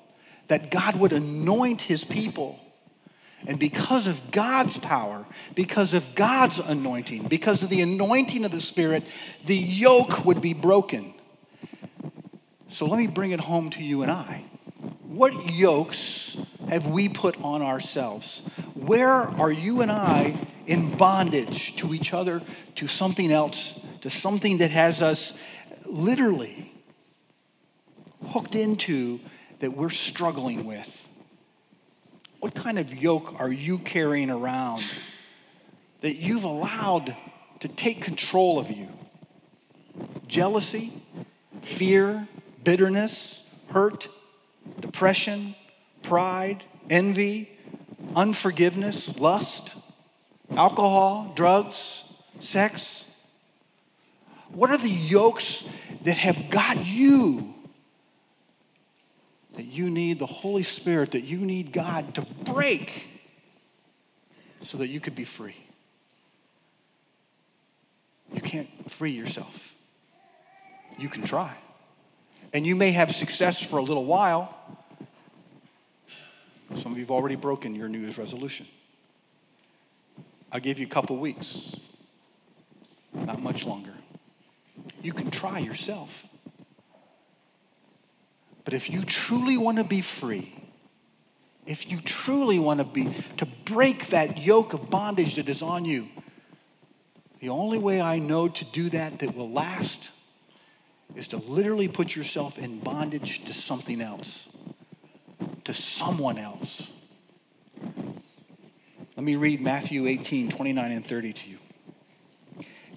that 0.48 0.70
God 0.70 0.96
would 0.96 1.12
anoint 1.12 1.82
his 1.82 2.04
people 2.04 2.60
and 3.46 3.58
because 3.58 4.06
of 4.06 4.30
God's 4.30 4.78
power, 4.78 5.26
because 5.54 5.94
of 5.94 6.14
God's 6.14 6.58
anointing, 6.58 7.28
because 7.28 7.62
of 7.62 7.70
the 7.70 7.80
anointing 7.80 8.44
of 8.44 8.50
the 8.50 8.60
Spirit, 8.60 9.04
the 9.44 9.56
yoke 9.56 10.24
would 10.24 10.40
be 10.40 10.52
broken. 10.52 11.14
So 12.70 12.86
let 12.86 12.98
me 12.98 13.08
bring 13.08 13.32
it 13.32 13.40
home 13.40 13.70
to 13.70 13.82
you 13.82 14.02
and 14.02 14.12
I. 14.12 14.44
What 15.02 15.52
yokes 15.52 16.36
have 16.68 16.86
we 16.86 17.08
put 17.08 17.36
on 17.42 17.62
ourselves? 17.62 18.42
Where 18.74 19.10
are 19.10 19.50
you 19.50 19.82
and 19.82 19.90
I 19.90 20.46
in 20.68 20.96
bondage 20.96 21.74
to 21.76 21.92
each 21.92 22.14
other, 22.14 22.40
to 22.76 22.86
something 22.86 23.32
else, 23.32 23.78
to 24.02 24.08
something 24.08 24.58
that 24.58 24.70
has 24.70 25.02
us 25.02 25.36
literally 25.84 26.72
hooked 28.28 28.54
into 28.54 29.18
that 29.58 29.76
we're 29.76 29.90
struggling 29.90 30.64
with? 30.64 31.08
What 32.38 32.54
kind 32.54 32.78
of 32.78 32.94
yoke 32.94 33.34
are 33.40 33.50
you 33.52 33.78
carrying 33.78 34.30
around 34.30 34.84
that 36.02 36.16
you've 36.16 36.44
allowed 36.44 37.16
to 37.58 37.68
take 37.68 38.00
control 38.00 38.60
of 38.60 38.70
you? 38.70 38.88
Jealousy, 40.28 40.92
fear, 41.62 42.28
bitterness, 42.64 43.42
hurt, 43.68 44.08
depression, 44.80 45.54
pride, 46.02 46.62
envy, 46.88 47.50
unforgiveness, 48.14 49.18
lust, 49.18 49.70
alcohol, 50.56 51.32
drugs, 51.34 52.04
sex? 52.40 53.04
What 54.52 54.70
are 54.70 54.78
the 54.78 54.88
yokes 54.88 55.68
that 56.04 56.16
have 56.16 56.50
got 56.50 56.84
you 56.84 57.54
that 59.60 59.66
you 59.66 59.90
need 59.90 60.18
the 60.18 60.26
Holy 60.26 60.62
Spirit, 60.62 61.12
that 61.12 61.24
you 61.24 61.38
need 61.38 61.72
God 61.72 62.14
to 62.14 62.22
break 62.22 63.08
so 64.62 64.78
that 64.78 64.88
you 64.88 65.00
could 65.00 65.14
be 65.14 65.24
free. 65.24 65.56
You 68.32 68.40
can't 68.40 68.68
free 68.90 69.12
yourself. 69.12 69.74
You 70.98 71.08
can 71.08 71.24
try. 71.24 71.54
And 72.52 72.66
you 72.66 72.74
may 72.74 72.90
have 72.92 73.14
success 73.14 73.62
for 73.62 73.78
a 73.78 73.82
little 73.82 74.04
while. 74.04 74.56
Some 76.76 76.92
of 76.92 76.98
you 76.98 77.04
have 77.04 77.10
already 77.10 77.36
broken 77.36 77.74
your 77.74 77.88
New 77.88 77.98
Year's 77.98 78.18
resolution. 78.18 78.66
I'll 80.52 80.60
give 80.60 80.78
you 80.78 80.86
a 80.86 80.90
couple 80.90 81.16
weeks, 81.16 81.74
not 83.12 83.40
much 83.40 83.64
longer. 83.64 83.94
You 85.02 85.12
can 85.12 85.30
try 85.30 85.58
yourself. 85.58 86.26
But 88.64 88.74
if 88.74 88.90
you 88.90 89.02
truly 89.02 89.56
want 89.56 89.78
to 89.78 89.84
be 89.84 90.00
free, 90.00 90.54
if 91.66 91.90
you 91.90 92.00
truly 92.00 92.58
want 92.58 92.78
to 92.78 92.84
be 92.84 93.14
to 93.36 93.46
break 93.64 94.08
that 94.08 94.38
yoke 94.38 94.72
of 94.72 94.90
bondage 94.90 95.36
that 95.36 95.48
is 95.48 95.62
on 95.62 95.84
you, 95.84 96.08
the 97.40 97.48
only 97.48 97.78
way 97.78 98.00
I 98.00 98.18
know 98.18 98.48
to 98.48 98.64
do 98.66 98.90
that 98.90 99.20
that 99.20 99.34
will 99.34 99.50
last 99.50 100.10
is 101.16 101.28
to 101.28 101.36
literally 101.36 101.88
put 101.88 102.14
yourself 102.14 102.58
in 102.58 102.78
bondage 102.80 103.44
to 103.44 103.52
something 103.52 104.00
else, 104.00 104.48
to 105.64 105.74
someone 105.74 106.38
else. 106.38 106.90
Let 109.16 109.24
me 109.24 109.36
read 109.36 109.60
Matthew 109.60 110.06
18, 110.06 110.50
29 110.50 110.92
and 110.92 111.04
30 111.04 111.32
to 111.32 111.50
you. 111.50 111.58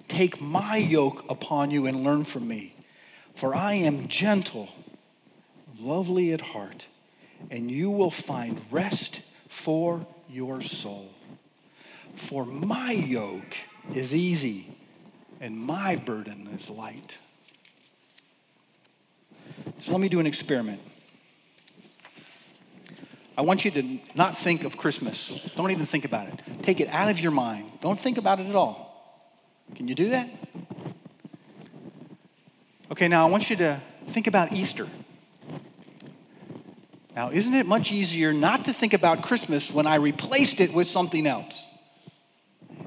Take 0.08 0.40
my 0.40 0.76
yoke 0.76 1.24
upon 1.28 1.70
you 1.70 1.86
and 1.86 2.04
learn 2.04 2.24
from 2.24 2.46
me, 2.46 2.74
for 3.34 3.54
I 3.54 3.74
am 3.74 4.08
gentle, 4.08 4.68
lovely 5.78 6.32
at 6.32 6.40
heart, 6.40 6.86
and 7.50 7.70
you 7.70 7.90
will 7.90 8.10
find 8.10 8.60
rest 8.70 9.20
for 9.48 10.06
your 10.28 10.60
soul. 10.60 11.10
For 12.16 12.44
my 12.44 12.92
yoke 12.92 13.56
is 13.92 14.14
easy 14.14 14.76
and 15.40 15.58
my 15.58 15.96
burden 15.96 16.48
is 16.58 16.70
light. 16.70 17.18
So 19.80 19.92
let 19.92 20.00
me 20.00 20.08
do 20.08 20.20
an 20.20 20.26
experiment. 20.26 20.80
I 23.36 23.42
want 23.42 23.64
you 23.64 23.70
to 23.72 23.98
not 24.14 24.36
think 24.38 24.64
of 24.64 24.76
Christmas. 24.76 25.28
Don't 25.56 25.70
even 25.70 25.86
think 25.86 26.04
about 26.04 26.28
it. 26.28 26.40
Take 26.62 26.80
it 26.80 26.88
out 26.88 27.10
of 27.10 27.18
your 27.18 27.32
mind. 27.32 27.70
Don't 27.80 27.98
think 27.98 28.16
about 28.16 28.38
it 28.38 28.46
at 28.46 28.54
all. 28.54 28.84
Can 29.74 29.88
you 29.88 29.94
do 29.94 30.10
that? 30.10 30.28
Okay, 32.92 33.08
now 33.08 33.26
I 33.26 33.30
want 33.30 33.50
you 33.50 33.56
to 33.56 33.80
think 34.08 34.26
about 34.26 34.52
Easter. 34.52 34.86
Now, 37.16 37.30
isn't 37.30 37.54
it 37.54 37.66
much 37.66 37.92
easier 37.92 38.32
not 38.32 38.64
to 38.66 38.72
think 38.72 38.92
about 38.92 39.22
Christmas 39.22 39.72
when 39.72 39.86
I 39.86 39.96
replaced 39.96 40.60
it 40.60 40.72
with 40.72 40.86
something 40.86 41.26
else? 41.26 41.70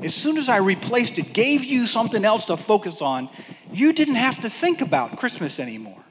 As 0.02 0.14
soon 0.14 0.38
as 0.38 0.48
I 0.48 0.58
replaced 0.58 1.18
it, 1.18 1.34
gave 1.34 1.64
you 1.64 1.88
something 1.88 2.24
else 2.24 2.46
to 2.46 2.58
focus 2.58 3.02
on, 3.02 3.30
you 3.72 3.94
didn't 3.94 4.16
have 4.16 4.42
to 4.42 4.50
think 4.50 4.82
about 4.82 5.18
Christmas 5.18 5.60
anymore. 5.60 6.04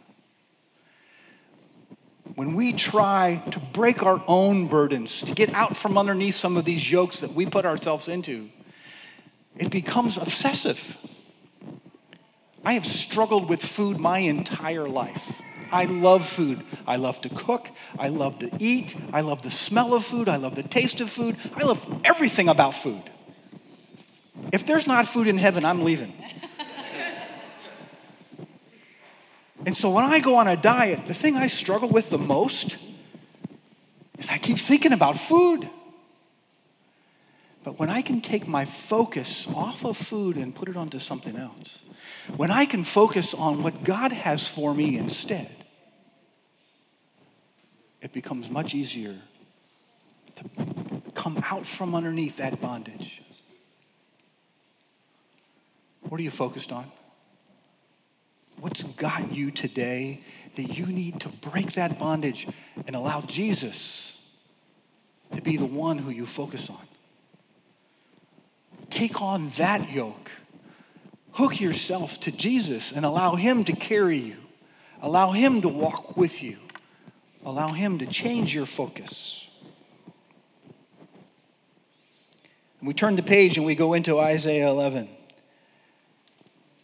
When 2.36 2.54
we 2.54 2.74
try 2.74 3.42
to 3.50 3.58
break 3.58 4.02
our 4.02 4.22
own 4.28 4.66
burdens, 4.66 5.22
to 5.22 5.34
get 5.34 5.54
out 5.54 5.74
from 5.74 5.96
underneath 5.96 6.34
some 6.34 6.58
of 6.58 6.66
these 6.66 6.92
yokes 6.92 7.20
that 7.20 7.30
we 7.30 7.46
put 7.46 7.64
ourselves 7.64 8.08
into, 8.08 8.50
it 9.56 9.70
becomes 9.70 10.18
obsessive. 10.18 10.98
I 12.62 12.74
have 12.74 12.84
struggled 12.84 13.48
with 13.48 13.64
food 13.64 13.98
my 13.98 14.18
entire 14.18 14.86
life. 14.86 15.40
I 15.72 15.86
love 15.86 16.28
food. 16.28 16.62
I 16.86 16.96
love 16.96 17.22
to 17.22 17.30
cook. 17.30 17.70
I 17.98 18.08
love 18.08 18.38
to 18.40 18.50
eat. 18.58 18.94
I 19.14 19.22
love 19.22 19.40
the 19.40 19.50
smell 19.50 19.94
of 19.94 20.04
food. 20.04 20.28
I 20.28 20.36
love 20.36 20.56
the 20.56 20.62
taste 20.62 21.00
of 21.00 21.08
food. 21.08 21.36
I 21.54 21.64
love 21.64 22.02
everything 22.04 22.50
about 22.50 22.74
food. 22.74 23.02
If 24.52 24.66
there's 24.66 24.86
not 24.86 25.08
food 25.08 25.26
in 25.26 25.38
heaven, 25.38 25.64
I'm 25.64 25.84
leaving. 25.84 26.12
And 29.64 29.76
so 29.76 29.90
when 29.90 30.04
I 30.04 30.20
go 30.20 30.36
on 30.36 30.48
a 30.48 30.56
diet, 30.56 31.06
the 31.06 31.14
thing 31.14 31.36
I 31.36 31.46
struggle 31.46 31.88
with 31.88 32.10
the 32.10 32.18
most 32.18 32.76
is 34.18 34.28
I 34.28 34.38
keep 34.38 34.58
thinking 34.58 34.92
about 34.92 35.18
food. 35.18 35.68
But 37.64 37.78
when 37.78 37.90
I 37.90 38.00
can 38.00 38.20
take 38.20 38.46
my 38.46 38.64
focus 38.64 39.46
off 39.48 39.84
of 39.84 39.96
food 39.96 40.36
and 40.36 40.54
put 40.54 40.68
it 40.68 40.76
onto 40.76 41.00
something 41.00 41.36
else, 41.36 41.80
when 42.36 42.50
I 42.50 42.64
can 42.64 42.84
focus 42.84 43.34
on 43.34 43.62
what 43.62 43.82
God 43.82 44.12
has 44.12 44.46
for 44.46 44.72
me 44.72 44.96
instead, 44.98 45.50
it 48.00 48.12
becomes 48.12 48.50
much 48.50 48.74
easier 48.74 49.16
to 50.36 50.44
come 51.14 51.42
out 51.50 51.66
from 51.66 51.94
underneath 51.94 52.36
that 52.36 52.60
bondage. 52.60 53.20
What 56.02 56.20
are 56.20 56.22
you 56.22 56.30
focused 56.30 56.70
on? 56.70 56.90
What's 58.60 58.82
got 58.82 59.32
you 59.32 59.50
today 59.50 60.20
that 60.54 60.64
you 60.64 60.86
need 60.86 61.20
to 61.20 61.28
break 61.28 61.72
that 61.72 61.98
bondage 61.98 62.48
and 62.86 62.96
allow 62.96 63.20
Jesus 63.22 64.18
to 65.34 65.42
be 65.42 65.56
the 65.56 65.66
one 65.66 65.98
who 65.98 66.10
you 66.10 66.24
focus 66.24 66.70
on? 66.70 66.86
Take 68.88 69.20
on 69.20 69.50
that 69.56 69.90
yoke. 69.90 70.30
Hook 71.32 71.60
yourself 71.60 72.18
to 72.20 72.32
Jesus 72.32 72.92
and 72.92 73.04
allow 73.04 73.34
Him 73.34 73.64
to 73.64 73.72
carry 73.72 74.18
you. 74.18 74.36
Allow 75.02 75.32
Him 75.32 75.60
to 75.60 75.68
walk 75.68 76.16
with 76.16 76.42
you. 76.42 76.56
Allow 77.44 77.68
Him 77.68 77.98
to 77.98 78.06
change 78.06 78.54
your 78.54 78.64
focus. 78.64 79.46
And 82.80 82.88
we 82.88 82.94
turn 82.94 83.16
the 83.16 83.22
page 83.22 83.58
and 83.58 83.66
we 83.66 83.74
go 83.74 83.92
into 83.92 84.18
Isaiah 84.18 84.68
11 84.68 85.08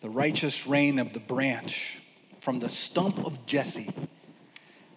the 0.02 0.10
righteous 0.10 0.66
reign 0.66 0.98
of 0.98 1.12
the 1.12 1.20
branch 1.20 1.98
from 2.40 2.58
the 2.58 2.68
stump 2.68 3.24
of 3.24 3.46
Jesse. 3.46 3.88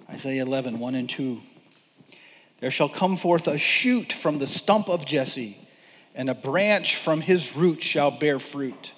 Isaiah 0.10 0.42
11, 0.42 0.80
1 0.80 0.96
and 0.96 1.10
2. 1.10 1.42
There 2.60 2.72
shall 2.72 2.90
come 2.90 3.16
forth 3.16 3.48
a 3.48 3.58
shoot 3.58 4.12
from 4.12 4.40
the 4.40 4.48
stump 4.48 4.90
of 4.90 5.06
Jesse, 5.06 5.58
and 6.16 6.28
a 6.28 6.34
branch 6.34 6.96
from 6.96 7.22
his 7.22 7.56
root 7.56 7.84
shall 7.84 8.10
bear 8.10 8.40
fruit. 8.40 8.94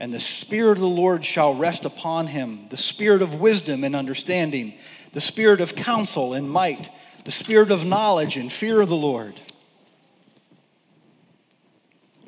And 0.00 0.12
the 0.12 0.20
Spirit 0.20 0.72
of 0.72 0.80
the 0.80 0.86
Lord 0.86 1.22
shall 1.24 1.54
rest 1.54 1.84
upon 1.84 2.26
him 2.26 2.66
the 2.70 2.78
Spirit 2.78 3.20
of 3.20 3.40
wisdom 3.40 3.84
and 3.84 3.94
understanding, 3.94 4.74
the 5.12 5.20
Spirit 5.20 5.60
of 5.60 5.76
counsel 5.76 6.32
and 6.32 6.50
might, 6.50 6.90
the 7.24 7.30
Spirit 7.30 7.70
of 7.70 7.84
knowledge 7.84 8.38
and 8.38 8.50
fear 8.50 8.80
of 8.80 8.88
the 8.88 8.96
Lord. 8.96 9.38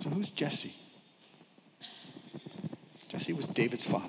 So, 0.00 0.10
who's 0.10 0.30
Jesse? 0.30 0.74
Jesse 3.26 3.32
was 3.32 3.48
David's 3.48 3.84
father. 3.84 4.06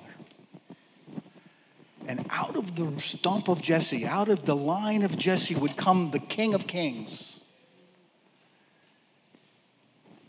And 2.06 2.24
out 2.30 2.54
of 2.54 2.76
the 2.76 3.00
stump 3.00 3.48
of 3.48 3.60
Jesse, 3.60 4.06
out 4.06 4.28
of 4.28 4.44
the 4.44 4.54
line 4.54 5.02
of 5.02 5.18
Jesse, 5.18 5.56
would 5.56 5.76
come 5.76 6.12
the 6.12 6.20
King 6.20 6.54
of 6.54 6.68
Kings. 6.68 7.40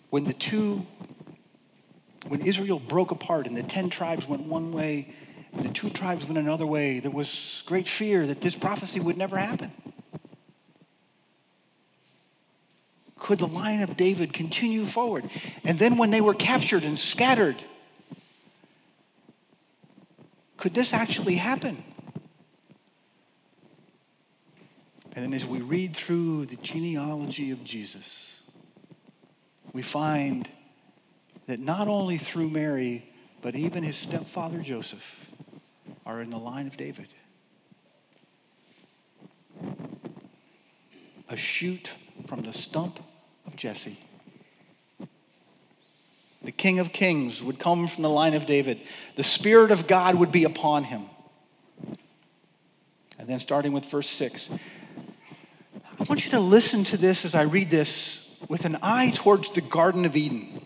When 0.10 0.24
the 0.24 0.34
two, 0.34 0.88
when 2.30 2.42
Israel 2.42 2.80
broke 2.80 3.12
apart 3.12 3.46
and 3.46 3.56
the 3.56 3.62
10 3.62 3.92
tribes 3.92 4.28
went 4.28 4.48
one 4.48 4.72
way 4.74 5.14
and 5.54 5.64
the 5.64 5.72
two 5.72 5.92
tribes 5.92 6.26
went 6.26 6.40
another 6.40 6.66
way, 6.66 7.00
there 7.00 7.12
was 7.12 7.62
great 7.68 7.88
fear 7.88 8.26
that 8.26 8.42
this 8.42 8.56
prophecy 8.56 9.00
would 9.00 9.18
never 9.18 9.38
happen. 9.38 9.72
Could 13.20 13.38
the 13.38 13.48
line 13.48 13.84
of 13.84 13.96
David 13.96 14.34
continue 14.34 14.84
forward? 14.84 15.30
And 15.64 15.78
then 15.78 15.98
when 15.98 16.10
they 16.10 16.22
were 16.22 16.34
captured 16.34 16.84
and 16.84 16.98
scattered, 16.98 17.64
could 20.60 20.74
this 20.74 20.94
actually 20.94 21.36
happen? 21.36 21.82
And 25.14 25.26
then 25.26 25.34
as 25.34 25.48
we 25.48 25.62
read 25.62 25.96
through 25.96 26.48
the 26.48 26.58
genealogy 26.58 27.52
of 27.52 27.64
Jesus, 27.64 28.42
we 29.72 29.82
find 29.82 30.50
that 31.48 31.62
not 31.62 31.88
only 31.88 32.18
through 32.18 32.50
Mary, 32.50 33.10
but 33.42 33.56
even 33.56 33.84
his 33.84 33.96
stepfather 33.96 34.60
Joseph 34.60 35.32
are 36.06 36.22
in 36.22 36.30
the 36.30 36.38
line 36.38 36.68
of 36.68 36.76
David. 36.76 37.08
A 41.30 41.38
shoot 41.38 41.90
from 42.28 42.42
the 42.42 42.52
stump 42.52 43.00
of 43.48 43.56
Jesse 43.56 43.98
the 46.42 46.52
King 46.52 46.80
of 46.80 46.94
Kings, 46.94 47.44
would 47.44 47.60
come 47.60 47.88
from 47.88 48.04
the 48.04 48.10
line 48.10 48.34
of 48.34 48.46
David. 48.46 48.80
The 49.16 49.24
Spirit 49.24 49.72
of 49.72 49.88
God 49.88 50.16
would 50.16 50.32
be 50.32 50.46
upon 50.46 50.86
him. 50.86 51.06
And 53.18 53.28
then, 53.28 53.40
starting 53.40 53.74
with 53.74 53.86
verse 53.86 54.10
6, 54.10 54.50
I 56.00 56.04
want 56.04 56.24
you 56.24 56.32
to 56.32 56.40
listen 56.40 56.86
to 56.86 56.98
this 56.98 57.26
as 57.26 57.36
I 57.36 57.42
read 57.42 57.70
this 57.70 58.34
with 58.48 58.64
an 58.64 58.78
eye 58.82 59.12
towards 59.14 59.52
the 59.52 59.62
Garden 59.62 60.06
of 60.06 60.16
Eden. 60.16 60.66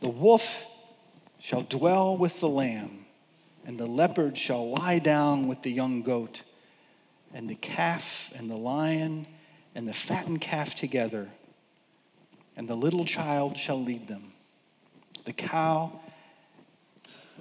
The 0.00 0.08
wolf 0.08 0.66
shall 1.38 1.62
dwell 1.62 2.16
with 2.16 2.40
the 2.40 2.48
lamb, 2.48 3.06
and 3.64 3.78
the 3.78 3.86
leopard 3.86 4.36
shall 4.36 4.70
lie 4.70 4.98
down 4.98 5.46
with 5.46 5.62
the 5.62 5.70
young 5.70 6.02
goat, 6.02 6.42
and 7.32 7.48
the 7.48 7.54
calf 7.54 8.32
and 8.34 8.50
the 8.50 8.56
lion 8.56 9.26
and 9.76 9.86
the 9.86 9.92
fattened 9.92 10.40
calf 10.40 10.74
together 10.74 11.28
and 12.58 12.66
the 12.66 12.74
little 12.74 13.04
child 13.04 13.56
shall 13.56 13.80
lead 13.80 14.08
them. 14.08 14.32
The 15.24 15.32
cow 15.32 15.92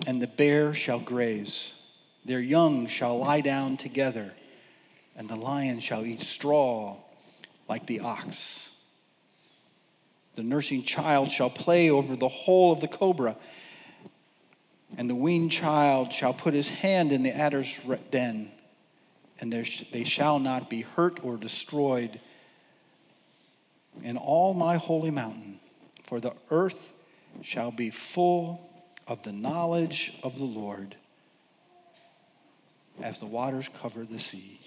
and 0.05 0.21
the 0.21 0.27
bear 0.27 0.75
shall 0.75 0.99
graze. 0.99 1.71
Their 2.23 2.39
young 2.39 2.85
shall 2.85 3.17
lie 3.17 3.41
down 3.41 3.77
together, 3.77 4.31
and 5.15 5.27
the 5.27 5.35
lion 5.35 5.79
shall 5.79 6.05
eat 6.05 6.21
straw 6.21 6.97
like 7.67 7.87
the 7.87 8.01
ox. 8.01 8.69
The 10.35 10.43
nursing 10.43 10.83
child 10.83 11.31
shall 11.31 11.49
play 11.49 11.89
over 11.89 12.15
the 12.15 12.27
hole 12.27 12.71
of 12.71 12.79
the 12.79 12.87
cobra, 12.87 13.35
and 14.97 15.09
the 15.09 15.15
weaned 15.15 15.51
child 15.51 16.13
shall 16.13 16.33
put 16.33 16.53
his 16.53 16.67
hand 16.67 17.11
in 17.11 17.23
the 17.23 17.35
adder's 17.35 17.79
den, 18.11 18.51
and 19.39 19.51
they 19.51 20.03
shall 20.03 20.37
not 20.37 20.69
be 20.69 20.81
hurt 20.81 21.23
or 21.23 21.37
destroyed 21.37 22.19
in 24.03 24.17
all 24.17 24.53
my 24.53 24.77
holy 24.77 25.11
mountain, 25.11 25.59
for 26.03 26.19
the 26.19 26.33
earth 26.51 26.93
shall 27.41 27.71
be 27.71 27.89
full 27.89 28.69
of 29.07 29.23
the 29.23 29.31
knowledge 29.31 30.19
of 30.23 30.37
the 30.37 30.45
Lord 30.45 30.95
as 33.01 33.19
the 33.19 33.25
waters 33.25 33.69
cover 33.81 34.03
the 34.03 34.19
sea. 34.19 34.59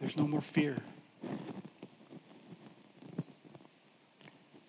There's 0.00 0.16
no 0.16 0.26
more 0.26 0.40
fear. 0.40 0.76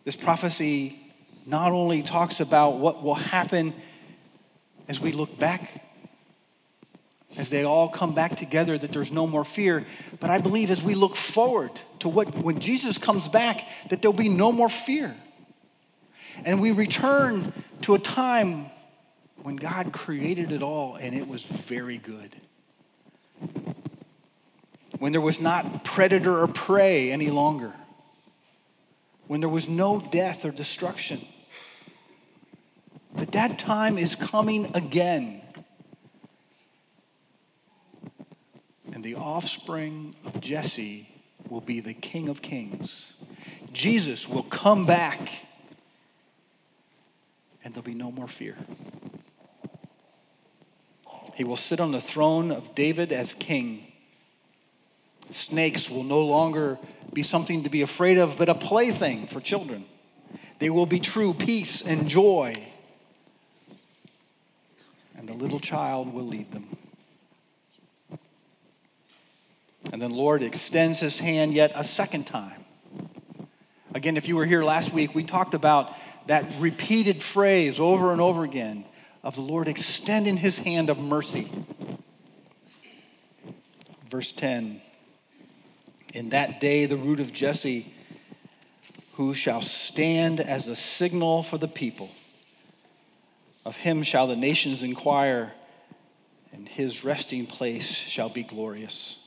This 0.03 0.15
prophecy 0.15 0.99
not 1.45 1.71
only 1.71 2.03
talks 2.03 2.39
about 2.39 2.77
what 2.77 3.03
will 3.03 3.15
happen 3.15 3.73
as 4.87 4.99
we 4.99 5.11
look 5.11 5.37
back, 5.39 5.84
as 7.37 7.49
they 7.49 7.63
all 7.63 7.89
come 7.89 8.13
back 8.13 8.37
together, 8.37 8.77
that 8.77 8.91
there's 8.91 9.11
no 9.11 9.27
more 9.27 9.43
fear, 9.43 9.85
but 10.19 10.29
I 10.29 10.37
believe 10.37 10.71
as 10.71 10.83
we 10.83 10.95
look 10.95 11.15
forward 11.15 11.71
to 11.99 12.09
what, 12.09 12.33
when 12.35 12.59
Jesus 12.59 12.97
comes 12.97 13.27
back, 13.27 13.63
that 13.89 14.01
there'll 14.01 14.13
be 14.13 14.29
no 14.29 14.51
more 14.51 14.69
fear. 14.69 15.15
And 16.43 16.61
we 16.61 16.71
return 16.71 17.53
to 17.81 17.95
a 17.95 17.99
time 17.99 18.67
when 19.43 19.55
God 19.55 19.93
created 19.93 20.51
it 20.51 20.61
all 20.63 20.95
and 20.95 21.15
it 21.15 21.27
was 21.27 21.43
very 21.43 21.97
good. 21.97 22.35
When 24.97 25.11
there 25.11 25.21
was 25.21 25.39
not 25.39 25.83
predator 25.83 26.41
or 26.41 26.47
prey 26.47 27.11
any 27.11 27.29
longer. 27.29 27.73
When 29.27 29.39
there 29.39 29.49
was 29.49 29.67
no 29.67 29.99
death 29.99 30.45
or 30.45 30.51
destruction. 30.51 31.19
But 33.13 33.31
that 33.33 33.59
time 33.59 33.97
is 33.97 34.15
coming 34.15 34.71
again. 34.73 35.41
And 38.95 39.03
the 39.03 39.15
offspring 39.15 40.15
of 40.23 40.39
Jesse 40.39 41.09
will 41.49 41.59
be 41.59 41.81
the 41.81 41.93
King 41.93 42.29
of 42.29 42.41
Kings. 42.41 43.13
Jesus 43.73 44.27
will 44.27 44.43
come 44.43 44.85
back 44.85 45.19
and 47.61 47.73
there'll 47.73 47.83
be 47.83 47.93
no 47.93 48.09
more 48.09 48.29
fear. 48.29 48.55
He 51.33 51.43
will 51.43 51.57
sit 51.57 51.81
on 51.81 51.91
the 51.91 51.99
throne 51.99 52.51
of 52.53 52.73
David 52.73 53.11
as 53.11 53.33
king. 53.33 53.85
Snakes 55.31 55.89
will 55.89 56.05
no 56.05 56.21
longer 56.21 56.79
be 57.11 57.21
something 57.21 57.63
to 57.63 57.69
be 57.69 57.81
afraid 57.81 58.17
of, 58.17 58.37
but 58.37 58.47
a 58.47 58.55
plaything 58.55 59.27
for 59.27 59.41
children. 59.41 59.83
They 60.59 60.69
will 60.69 60.85
be 60.85 61.01
true 61.01 61.33
peace 61.33 61.81
and 61.81 62.07
joy. 62.07 62.65
And 65.17 65.27
the 65.27 65.33
little 65.33 65.59
child 65.59 66.13
will 66.13 66.27
lead 66.27 66.49
them. 66.53 66.77
And 69.91 70.01
then 70.01 70.11
Lord 70.11 70.43
extends 70.43 70.99
his 70.99 71.17
hand 71.17 71.53
yet 71.53 71.71
a 71.75 71.83
second 71.83 72.25
time. 72.25 72.65
Again, 73.93 74.17
if 74.17 74.27
you 74.27 74.35
were 74.35 74.45
here 74.45 74.63
last 74.63 74.91
week, 74.91 75.15
we 75.15 75.23
talked 75.23 75.53
about 75.53 75.95
that 76.27 76.45
repeated 76.59 77.21
phrase 77.21 77.79
over 77.79 78.11
and 78.11 78.19
over 78.19 78.43
again 78.43 78.83
of 79.23 79.35
the 79.35 79.41
Lord 79.41 79.67
extending 79.67 80.37
his 80.37 80.57
hand 80.57 80.89
of 80.89 80.99
mercy. 80.99 81.49
Verse 84.09 84.31
10 84.31 84.81
In 86.13 86.29
that 86.29 86.59
day, 86.59 86.85
the 86.85 86.97
root 86.97 87.19
of 87.19 87.31
Jesse, 87.31 87.91
who 89.13 89.33
shall 89.33 89.61
stand 89.61 90.39
as 90.39 90.67
a 90.67 90.75
signal 90.75 91.41
for 91.41 91.57
the 91.57 91.67
people, 91.67 92.09
of 93.63 93.77
him 93.77 94.03
shall 94.03 94.27
the 94.27 94.35
nations 94.35 94.83
inquire, 94.83 95.53
and 96.51 96.67
his 96.67 97.03
resting 97.03 97.45
place 97.45 97.87
shall 97.87 98.29
be 98.29 98.43
glorious. 98.43 99.17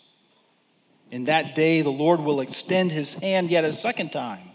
In 1.11 1.25
that 1.25 1.55
day, 1.55 1.83
the 1.83 1.91
Lord 1.91 2.21
will 2.21 2.41
extend 2.41 2.93
his 2.93 3.15
hand 3.15 3.51
yet 3.51 3.65
a 3.65 3.73
second 3.73 4.13
time 4.13 4.51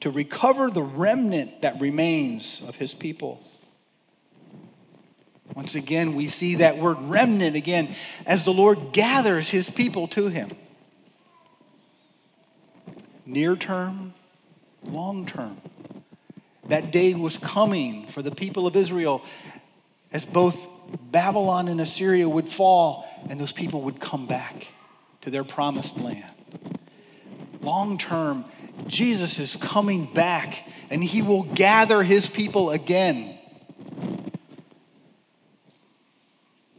to 0.00 0.10
recover 0.10 0.70
the 0.70 0.82
remnant 0.82 1.62
that 1.62 1.80
remains 1.80 2.62
of 2.66 2.76
his 2.76 2.94
people 2.94 3.42
once 5.54 5.74
again, 5.74 6.14
we 6.14 6.28
see 6.28 6.56
that 6.56 6.78
word 6.78 6.98
remnant 7.00 7.56
again 7.56 7.94
as 8.24 8.44
the 8.44 8.52
Lord 8.52 8.92
gathers 8.92 9.48
his 9.48 9.68
people 9.68 10.08
to 10.08 10.28
him. 10.28 10.50
Near 13.26 13.56
term, 13.56 14.14
long 14.84 15.26
term. 15.26 15.60
That 16.68 16.90
day 16.90 17.14
was 17.14 17.38
coming 17.38 18.06
for 18.06 18.22
the 18.22 18.30
people 18.30 18.66
of 18.66 18.76
Israel 18.76 19.22
as 20.12 20.24
both 20.24 20.66
Babylon 21.10 21.68
and 21.68 21.80
Assyria 21.80 22.28
would 22.28 22.48
fall 22.48 23.06
and 23.28 23.38
those 23.38 23.52
people 23.52 23.82
would 23.82 24.00
come 24.00 24.26
back 24.26 24.68
to 25.22 25.30
their 25.30 25.44
promised 25.44 25.98
land. 25.98 26.30
Long 27.60 27.98
term, 27.98 28.44
Jesus 28.86 29.38
is 29.38 29.56
coming 29.56 30.12
back 30.12 30.66
and 30.90 31.02
he 31.02 31.22
will 31.22 31.44
gather 31.44 32.02
his 32.02 32.28
people 32.28 32.70
again. 32.70 33.38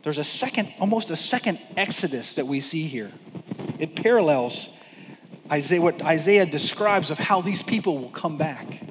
There's 0.04 0.18
a 0.18 0.24
second, 0.24 0.68
almost 0.80 1.10
a 1.10 1.16
second 1.16 1.60
exodus 1.78 2.34
that 2.34 2.46
we 2.46 2.60
see 2.60 2.84
here. 2.84 3.12
It 3.80 3.96
parallels 3.96 4.70
Isaiah, 5.50 5.82
what 5.82 6.02
Isaiah 6.02 6.46
describes 6.46 7.10
of 7.10 7.20
how 7.20 7.42
these 7.42 7.62
people 7.62 7.98
will 7.98 8.10
come 8.10 8.38
back. 8.38 8.82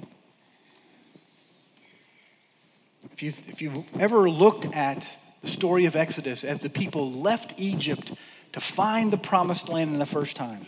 If, 3.12 3.22
you, 3.22 3.28
if 3.28 3.60
you've 3.60 4.00
ever 4.00 4.28
looked 4.30 4.64
at 4.74 5.06
the 5.42 5.48
story 5.48 5.84
of 5.84 5.96
Exodus 5.96 6.44
as 6.44 6.60
the 6.60 6.70
people 6.70 7.12
left 7.12 7.58
Egypt 7.58 8.12
to 8.52 8.60
find 8.60 9.12
the 9.12 9.18
promised 9.18 9.68
land 9.68 9.92
in 9.92 9.98
the 9.98 10.06
first 10.06 10.36
time, 10.36 10.66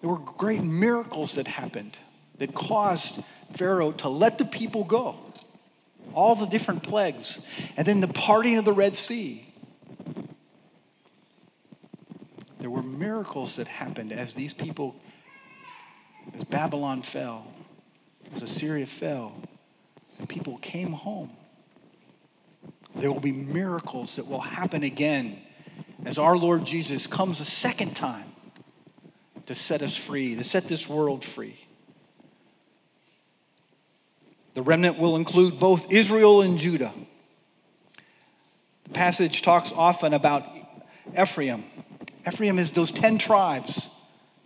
there 0.00 0.10
were 0.10 0.18
great 0.18 0.62
miracles 0.62 1.34
that 1.34 1.46
happened 1.46 1.96
that 2.38 2.54
caused 2.54 3.22
Pharaoh 3.52 3.92
to 3.92 4.08
let 4.08 4.38
the 4.38 4.44
people 4.44 4.84
go 4.84 5.16
all 6.12 6.34
the 6.34 6.46
different 6.46 6.82
plagues, 6.82 7.46
and 7.76 7.86
then 7.86 8.00
the 8.00 8.08
parting 8.08 8.56
of 8.56 8.64
the 8.64 8.72
Red 8.72 8.94
Sea. 8.96 9.46
There 12.58 12.70
were 12.70 12.82
miracles 12.82 13.56
that 13.56 13.66
happened 13.66 14.12
as 14.12 14.34
these 14.34 14.54
people, 14.54 14.96
as 16.34 16.44
Babylon 16.44 17.02
fell, 17.02 17.46
as 18.34 18.42
Assyria 18.42 18.86
fell, 18.86 19.34
and 20.18 20.28
people 20.28 20.58
came 20.58 20.92
home. 20.92 21.30
There 22.94 23.12
will 23.12 23.20
be 23.20 23.32
miracles 23.32 24.16
that 24.16 24.26
will 24.26 24.40
happen 24.40 24.82
again 24.82 25.38
as 26.04 26.18
our 26.18 26.36
Lord 26.36 26.64
Jesus 26.64 27.06
comes 27.06 27.40
a 27.40 27.44
second 27.44 27.94
time 27.96 28.26
to 29.46 29.54
set 29.54 29.82
us 29.82 29.96
free, 29.96 30.34
to 30.36 30.44
set 30.44 30.68
this 30.68 30.88
world 30.88 31.24
free. 31.24 31.58
The 34.54 34.62
remnant 34.62 34.98
will 34.98 35.16
include 35.16 35.58
both 35.58 35.92
Israel 35.92 36.42
and 36.42 36.58
Judah. 36.58 36.92
The 38.84 38.90
passage 38.90 39.42
talks 39.42 39.72
often 39.72 40.14
about 40.14 40.44
Ephraim. 41.20 41.64
Ephraim 42.26 42.58
is 42.58 42.72
those 42.72 42.92
10 42.92 43.18
tribes 43.18 43.88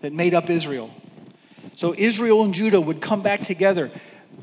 that 0.01 0.13
made 0.13 0.35
up 0.35 0.49
Israel. 0.49 0.91
So 1.77 1.95
Israel 1.97 2.45
and 2.45 2.55
Judah 2.55 2.81
would 2.81 3.01
come 3.01 3.23
back 3.23 3.43
together, 3.43 3.91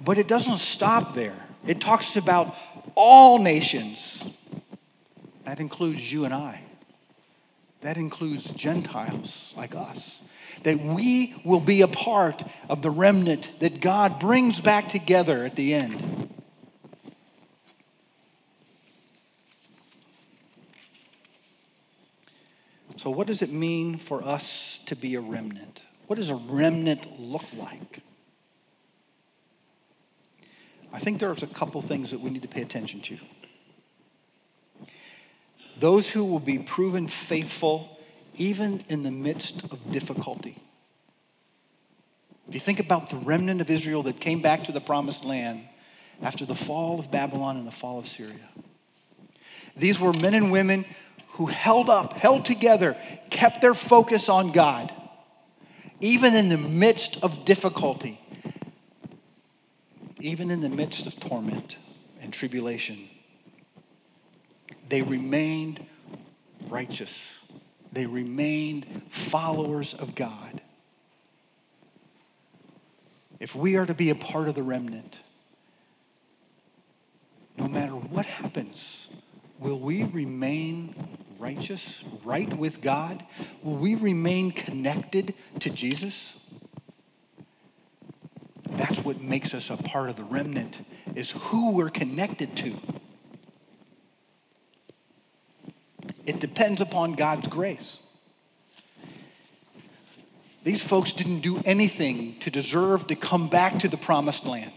but 0.04 0.18
it 0.18 0.28
doesn't 0.28 0.60
stop 0.60 1.16
there. 1.16 1.36
It 1.66 1.82
talks 1.82 2.16
about 2.16 2.56
all 2.94 3.40
nations. 3.40 4.24
That 5.46 5.60
includes 5.60 6.12
you 6.12 6.26
and 6.26 6.34
I. 6.34 6.65
That 7.86 7.98
includes 7.98 8.52
Gentiles 8.52 9.54
like 9.56 9.76
us 9.76 10.18
that 10.64 10.80
we 10.80 11.36
will 11.46 11.60
be 11.60 11.82
a 11.82 11.88
part 11.88 12.42
of 12.68 12.82
the 12.82 12.90
remnant 12.90 13.52
that 13.60 13.80
God 13.80 14.20
brings 14.20 14.60
back 14.60 14.90
together 14.90 15.44
at 15.44 15.56
the 15.56 15.76
end. 15.76 16.32
So, 22.96 23.12
what 23.12 23.28
does 23.28 23.44
it 23.44 23.52
mean 23.52 24.00
for 24.00 24.26
us 24.26 24.82
to 24.88 24.96
be 24.96 25.14
a 25.14 25.22
remnant? 25.22 25.84
What 26.08 26.16
does 26.16 26.32
a 26.32 26.36
remnant 26.36 27.20
look 27.20 27.46
like? 27.56 28.00
I 30.92 30.98
think 30.98 31.20
there's 31.20 31.44
a 31.44 31.48
couple 31.48 31.84
things 31.84 32.10
that 32.10 32.20
we 32.20 32.32
need 32.32 32.42
to 32.42 32.48
pay 32.48 32.64
attention 32.64 33.02
to. 33.02 33.20
Those 35.80 36.10
who 36.10 36.26
will 36.26 36.40
be 36.40 36.60
proven 36.60 37.08
faithful 37.08 37.98
even 38.36 38.84
in 38.90 39.04
the 39.04 39.12
midst 39.12 39.64
of 39.72 39.92
difficulty. 39.92 40.58
If 42.48 42.54
you 42.54 42.60
think 42.60 42.80
about 42.80 43.10
the 43.10 43.18
remnant 43.18 43.62
of 43.62 43.70
Israel 43.70 44.04
that 44.04 44.20
came 44.20 44.42
back 44.42 44.66
to 44.66 44.72
the 44.72 44.82
promised 44.82 45.26
land 45.26 45.62
after 46.22 46.46
the 46.46 46.56
fall 46.56 47.00
of 47.00 47.12
Babylon 47.12 47.58
and 47.58 47.68
the 47.68 47.72
fall 47.72 47.98
of 47.98 48.08
Syria, 48.08 48.50
these 49.76 50.00
were 50.00 50.14
men 50.14 50.34
and 50.34 50.52
women 50.52 50.86
who 51.30 51.48
held 51.48 51.90
up, 51.90 52.14
held 52.14 52.46
together, 52.46 52.96
kept 53.30 53.62
their 53.62 53.74
focus 53.74 54.30
on 54.30 54.52
God. 54.52 54.94
even 56.00 56.36
in 56.36 56.50
the 56.50 56.58
midst 56.58 57.24
of 57.24 57.46
difficulty, 57.46 58.20
even 60.20 60.52
in 60.52 60.62
the 60.62 60.70
midst 60.70 61.08
of 61.08 61.20
torment 61.20 61.78
and 62.22 62.34
tribulation, 62.34 63.10
they 64.90 65.02
remained 65.02 65.86
righteous. 66.68 67.34
They 67.92 68.06
remained 68.06 69.04
followers 69.10 69.94
of 69.94 70.16
God. 70.16 70.62
If 73.40 73.56
we 73.56 73.76
are 73.76 73.86
to 73.86 73.94
be 73.94 74.10
a 74.10 74.16
part 74.16 74.48
of 74.48 74.56
the 74.56 74.64
remnant, 74.64 75.20
no 77.58 77.68
matter 77.68 77.94
what 77.94 78.26
happens, 78.26 79.08
will 79.60 79.80
we 79.80 80.04
remain 80.04 80.96
righteous, 81.40 82.04
right 82.24 82.52
with 82.58 82.82
God? 82.82 83.24
Will 83.62 83.76
we 83.76 83.96
remain 83.96 84.52
connected 84.52 85.34
to 85.60 85.70
Jesus? 85.70 86.38
That's 88.72 89.00
what 89.00 89.22
makes 89.22 89.54
us 89.54 89.70
a 89.70 89.78
part 89.78 90.10
of 90.10 90.16
the 90.16 90.24
remnant, 90.24 90.86
is 91.16 91.32
who 91.32 91.72
we're 91.72 91.90
connected 91.90 92.56
to. 92.58 92.78
It 96.26 96.40
depends 96.40 96.82
upon 96.82 97.14
God's 97.14 97.48
grace. 97.48 98.00
These 100.64 100.82
folks 100.82 101.14
didn't 101.14 101.42
do 101.42 101.62
anything 101.64 102.40
to 102.40 102.50
deserve 102.50 103.08
to 103.08 103.16
come 103.16 103.48
back 103.48 103.80
to 103.80 103.88
the 103.88 103.98
promised 103.98 104.46
land. 104.48 104.72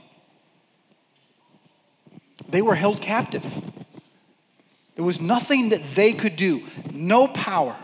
They 2.46 2.60
were 2.60 2.74
held 2.74 3.00
captive. 3.00 3.44
There 4.96 5.04
was 5.04 5.20
nothing 5.20 5.70
that 5.70 5.82
they 5.94 6.12
could 6.12 6.36
do, 6.36 6.62
no 6.92 7.26
power. 7.26 7.76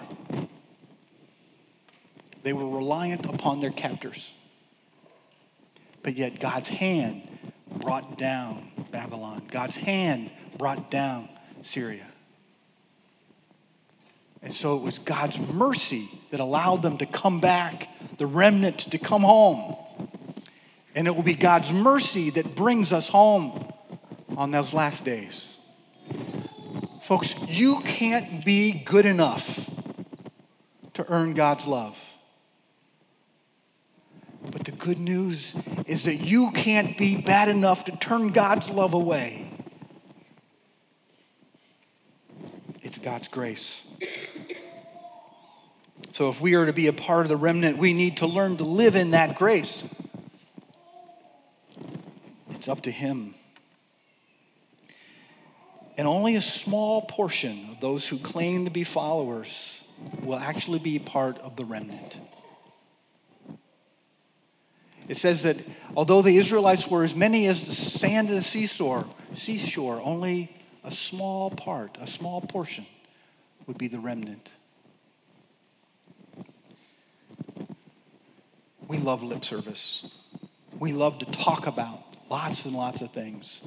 They 2.42 2.52
were 2.52 2.68
reliant 2.68 3.24
upon 3.24 3.60
their 3.60 3.70
captors. 3.70 4.30
But 6.02 6.14
yet, 6.14 6.38
God's 6.40 6.68
hand 6.68 7.22
brought 7.78 8.18
down 8.18 8.70
Babylon, 8.90 9.42
God's 9.50 9.76
hand 9.76 10.30
brought 10.58 10.90
down 10.90 11.28
Syria. 11.62 12.06
And 14.44 14.54
so 14.54 14.76
it 14.76 14.82
was 14.82 14.98
God's 14.98 15.40
mercy 15.40 16.06
that 16.30 16.38
allowed 16.38 16.82
them 16.82 16.98
to 16.98 17.06
come 17.06 17.40
back, 17.40 17.88
the 18.18 18.26
remnant 18.26 18.78
to 18.90 18.98
come 18.98 19.22
home. 19.22 19.74
And 20.94 21.08
it 21.08 21.16
will 21.16 21.22
be 21.22 21.34
God's 21.34 21.72
mercy 21.72 22.28
that 22.30 22.54
brings 22.54 22.92
us 22.92 23.08
home 23.08 23.72
on 24.36 24.50
those 24.50 24.74
last 24.74 25.02
days. 25.02 25.56
Folks, 27.02 27.34
you 27.48 27.80
can't 27.80 28.44
be 28.44 28.72
good 28.72 29.06
enough 29.06 29.70
to 30.92 31.10
earn 31.10 31.32
God's 31.32 31.66
love. 31.66 31.98
But 34.50 34.64
the 34.64 34.72
good 34.72 34.98
news 34.98 35.54
is 35.86 36.04
that 36.04 36.16
you 36.16 36.50
can't 36.52 36.98
be 36.98 37.16
bad 37.16 37.48
enough 37.48 37.86
to 37.86 37.96
turn 37.96 38.28
God's 38.28 38.68
love 38.68 38.92
away. 38.92 39.50
It's 42.82 42.98
God's 42.98 43.28
grace. 43.28 43.82
So, 46.14 46.28
if 46.28 46.40
we 46.40 46.54
are 46.54 46.64
to 46.64 46.72
be 46.72 46.86
a 46.86 46.92
part 46.92 47.22
of 47.22 47.28
the 47.28 47.36
remnant, 47.36 47.76
we 47.76 47.92
need 47.92 48.18
to 48.18 48.28
learn 48.28 48.58
to 48.58 48.62
live 48.62 48.94
in 48.94 49.10
that 49.10 49.34
grace. 49.34 49.82
It's 52.50 52.68
up 52.68 52.82
to 52.82 52.92
Him. 52.92 53.34
And 55.98 56.06
only 56.06 56.36
a 56.36 56.40
small 56.40 57.02
portion 57.02 57.68
of 57.72 57.80
those 57.80 58.06
who 58.06 58.18
claim 58.18 58.66
to 58.66 58.70
be 58.70 58.84
followers 58.84 59.82
will 60.22 60.38
actually 60.38 60.78
be 60.78 61.00
part 61.00 61.36
of 61.38 61.56
the 61.56 61.64
remnant. 61.64 62.16
It 65.08 65.16
says 65.16 65.42
that 65.42 65.56
although 65.96 66.22
the 66.22 66.36
Israelites 66.38 66.86
were 66.86 67.02
as 67.02 67.16
many 67.16 67.48
as 67.48 67.64
the 67.64 67.74
sand 67.74 68.28
of 68.28 68.36
the 68.36 68.42
seashore, 68.42 69.04
seashore, 69.34 70.00
only 70.00 70.56
a 70.84 70.92
small 70.92 71.50
part, 71.50 71.98
a 72.00 72.06
small 72.06 72.40
portion 72.40 72.86
would 73.66 73.78
be 73.78 73.88
the 73.88 73.98
remnant. 73.98 74.48
We 78.88 78.98
love 78.98 79.22
lip 79.22 79.44
service. 79.44 80.14
We 80.78 80.92
love 80.92 81.18
to 81.20 81.26
talk 81.26 81.66
about 81.66 82.02
lots 82.28 82.64
and 82.64 82.74
lots 82.74 83.00
of 83.00 83.12
things. 83.12 83.60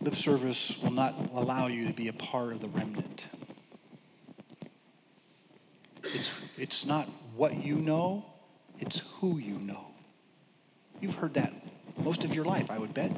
Lip 0.00 0.14
service 0.14 0.78
will 0.82 0.92
not 0.92 1.14
allow 1.32 1.66
you 1.66 1.86
to 1.86 1.92
be 1.92 2.08
a 2.08 2.12
part 2.12 2.52
of 2.52 2.60
the 2.60 2.68
remnant. 2.68 3.26
It's, 6.04 6.30
it's 6.58 6.86
not 6.86 7.08
what 7.36 7.64
you 7.64 7.76
know, 7.76 8.26
it's 8.78 9.02
who 9.18 9.38
you 9.38 9.58
know. 9.58 9.86
You've 11.00 11.14
heard 11.14 11.34
that 11.34 11.52
most 11.96 12.24
of 12.24 12.34
your 12.34 12.44
life, 12.44 12.70
I 12.70 12.78
would 12.78 12.94
bet. 12.94 13.12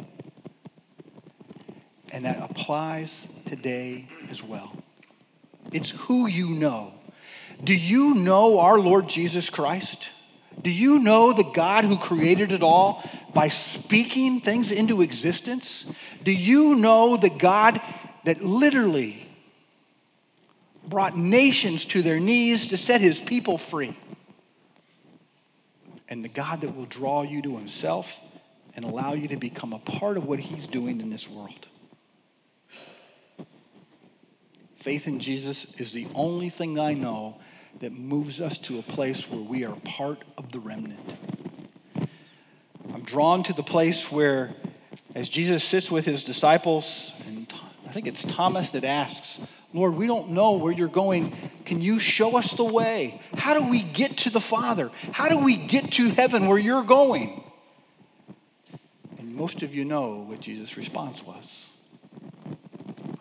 And 2.10 2.24
that 2.24 2.38
applies 2.50 3.12
today 3.46 4.08
as 4.28 4.42
well. 4.42 4.76
It's 5.72 5.90
who 5.90 6.26
you 6.26 6.50
know. 6.50 6.94
Do 7.64 7.74
you 7.74 8.14
know 8.14 8.60
our 8.60 8.78
Lord 8.78 9.08
Jesus 9.08 9.48
Christ? 9.48 10.08
Do 10.60 10.70
you 10.70 10.98
know 10.98 11.32
the 11.32 11.50
God 11.54 11.84
who 11.84 11.96
created 11.96 12.52
it 12.52 12.62
all 12.62 13.02
by 13.32 13.48
speaking 13.48 14.40
things 14.40 14.70
into 14.70 15.02
existence? 15.02 15.84
Do 16.22 16.30
you 16.30 16.74
know 16.74 17.16
the 17.16 17.30
God 17.30 17.80
that 18.24 18.42
literally 18.42 19.26
brought 20.86 21.16
nations 21.16 21.86
to 21.86 22.02
their 22.02 22.20
knees 22.20 22.68
to 22.68 22.76
set 22.76 23.00
his 23.00 23.20
people 23.20 23.58
free? 23.58 23.96
And 26.08 26.24
the 26.24 26.28
God 26.28 26.60
that 26.60 26.76
will 26.76 26.86
draw 26.86 27.22
you 27.22 27.42
to 27.42 27.56
himself 27.56 28.20
and 28.76 28.84
allow 28.84 29.14
you 29.14 29.28
to 29.28 29.36
become 29.36 29.72
a 29.72 29.78
part 29.78 30.16
of 30.16 30.26
what 30.26 30.38
he's 30.38 30.66
doing 30.66 31.00
in 31.00 31.10
this 31.10 31.28
world. 31.28 31.66
Faith 34.76 35.08
in 35.08 35.18
Jesus 35.18 35.66
is 35.78 35.92
the 35.92 36.06
only 36.14 36.50
thing 36.50 36.78
I 36.78 36.92
know 36.92 37.36
that 37.80 37.92
moves 37.92 38.40
us 38.40 38.58
to 38.58 38.78
a 38.78 38.82
place 38.82 39.30
where 39.30 39.42
we 39.42 39.64
are 39.64 39.76
part 39.84 40.22
of 40.38 40.52
the 40.52 40.60
remnant. 40.60 41.16
I'm 42.92 43.02
drawn 43.02 43.42
to 43.44 43.52
the 43.52 43.62
place 43.62 44.10
where, 44.10 44.54
as 45.14 45.28
Jesus 45.28 45.64
sits 45.64 45.90
with 45.90 46.04
his 46.04 46.22
disciples, 46.22 47.12
and 47.26 47.52
I 47.86 47.90
think 47.90 48.06
it's 48.06 48.22
Thomas 48.24 48.70
that 48.70 48.84
asks, 48.84 49.38
Lord, 49.72 49.96
we 49.96 50.06
don't 50.06 50.30
know 50.30 50.52
where 50.52 50.72
you're 50.72 50.86
going. 50.86 51.36
Can 51.64 51.80
you 51.80 51.98
show 51.98 52.36
us 52.36 52.52
the 52.52 52.64
way? 52.64 53.20
How 53.36 53.58
do 53.58 53.68
we 53.68 53.82
get 53.82 54.18
to 54.18 54.30
the 54.30 54.40
Father? 54.40 54.92
How 55.10 55.28
do 55.28 55.38
we 55.38 55.56
get 55.56 55.92
to 55.94 56.10
heaven 56.10 56.46
where 56.46 56.58
you're 56.58 56.84
going? 56.84 57.42
And 59.18 59.34
most 59.34 59.62
of 59.62 59.74
you 59.74 59.84
know 59.84 60.24
what 60.28 60.40
Jesus' 60.40 60.76
response 60.76 61.24
was 61.24 61.66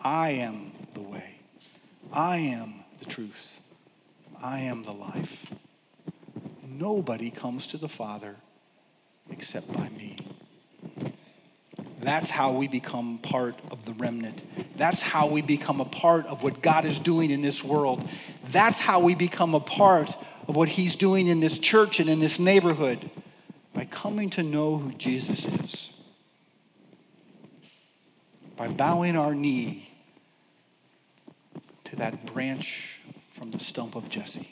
I 0.00 0.30
am 0.30 0.70
the 0.94 1.00
way, 1.00 1.34
I 2.12 2.36
am 2.36 2.84
the 3.00 3.06
truth, 3.06 3.60
I 4.44 4.60
am 4.60 4.82
the 4.82 4.92
life. 4.92 5.50
Nobody 6.62 7.30
comes 7.30 7.66
to 7.68 7.78
the 7.78 7.88
Father 7.88 8.36
except 9.30 9.72
by 9.72 9.88
me. 9.88 10.18
That's 12.02 12.28
how 12.28 12.52
we 12.52 12.68
become 12.68 13.16
part 13.22 13.58
of 13.70 13.86
the 13.86 13.94
remnant. 13.94 14.42
That's 14.76 15.00
how 15.00 15.28
we 15.28 15.40
become 15.40 15.80
a 15.80 15.86
part 15.86 16.26
of 16.26 16.42
what 16.42 16.60
God 16.60 16.84
is 16.84 16.98
doing 16.98 17.30
in 17.30 17.40
this 17.40 17.64
world. 17.64 18.06
That's 18.50 18.78
how 18.78 19.00
we 19.00 19.14
become 19.14 19.54
a 19.54 19.60
part 19.60 20.14
of 20.46 20.56
what 20.56 20.68
He's 20.68 20.94
doing 20.94 21.26
in 21.26 21.40
this 21.40 21.58
church 21.58 21.98
and 21.98 22.10
in 22.10 22.20
this 22.20 22.38
neighborhood 22.38 23.10
by 23.72 23.86
coming 23.86 24.28
to 24.30 24.42
know 24.42 24.76
who 24.76 24.92
Jesus 24.92 25.46
is, 25.46 25.90
by 28.58 28.68
bowing 28.68 29.16
our 29.16 29.34
knee 29.34 29.88
to 31.84 31.96
that 31.96 32.26
branch 32.26 33.00
stump 33.58 33.96
of 33.96 34.08
Jesse. 34.08 34.48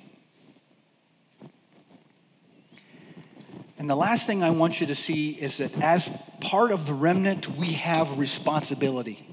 And 3.79 3.91
the 3.91 3.97
last 3.97 4.27
thing 4.27 4.45
I 4.45 4.51
want 4.51 4.81
you 4.81 4.87
to 4.87 4.95
see 4.95 5.31
is 5.31 5.57
that 5.57 5.77
as 5.83 6.09
part 6.41 6.71
of 6.71 6.87
the 6.87 6.95
remnant, 6.95 7.49
we 7.57 7.73
have 7.73 8.17
responsibility. 8.19 9.27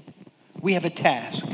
We 0.60 0.72
have 0.72 0.84
a 0.84 0.90
task. 0.90 1.46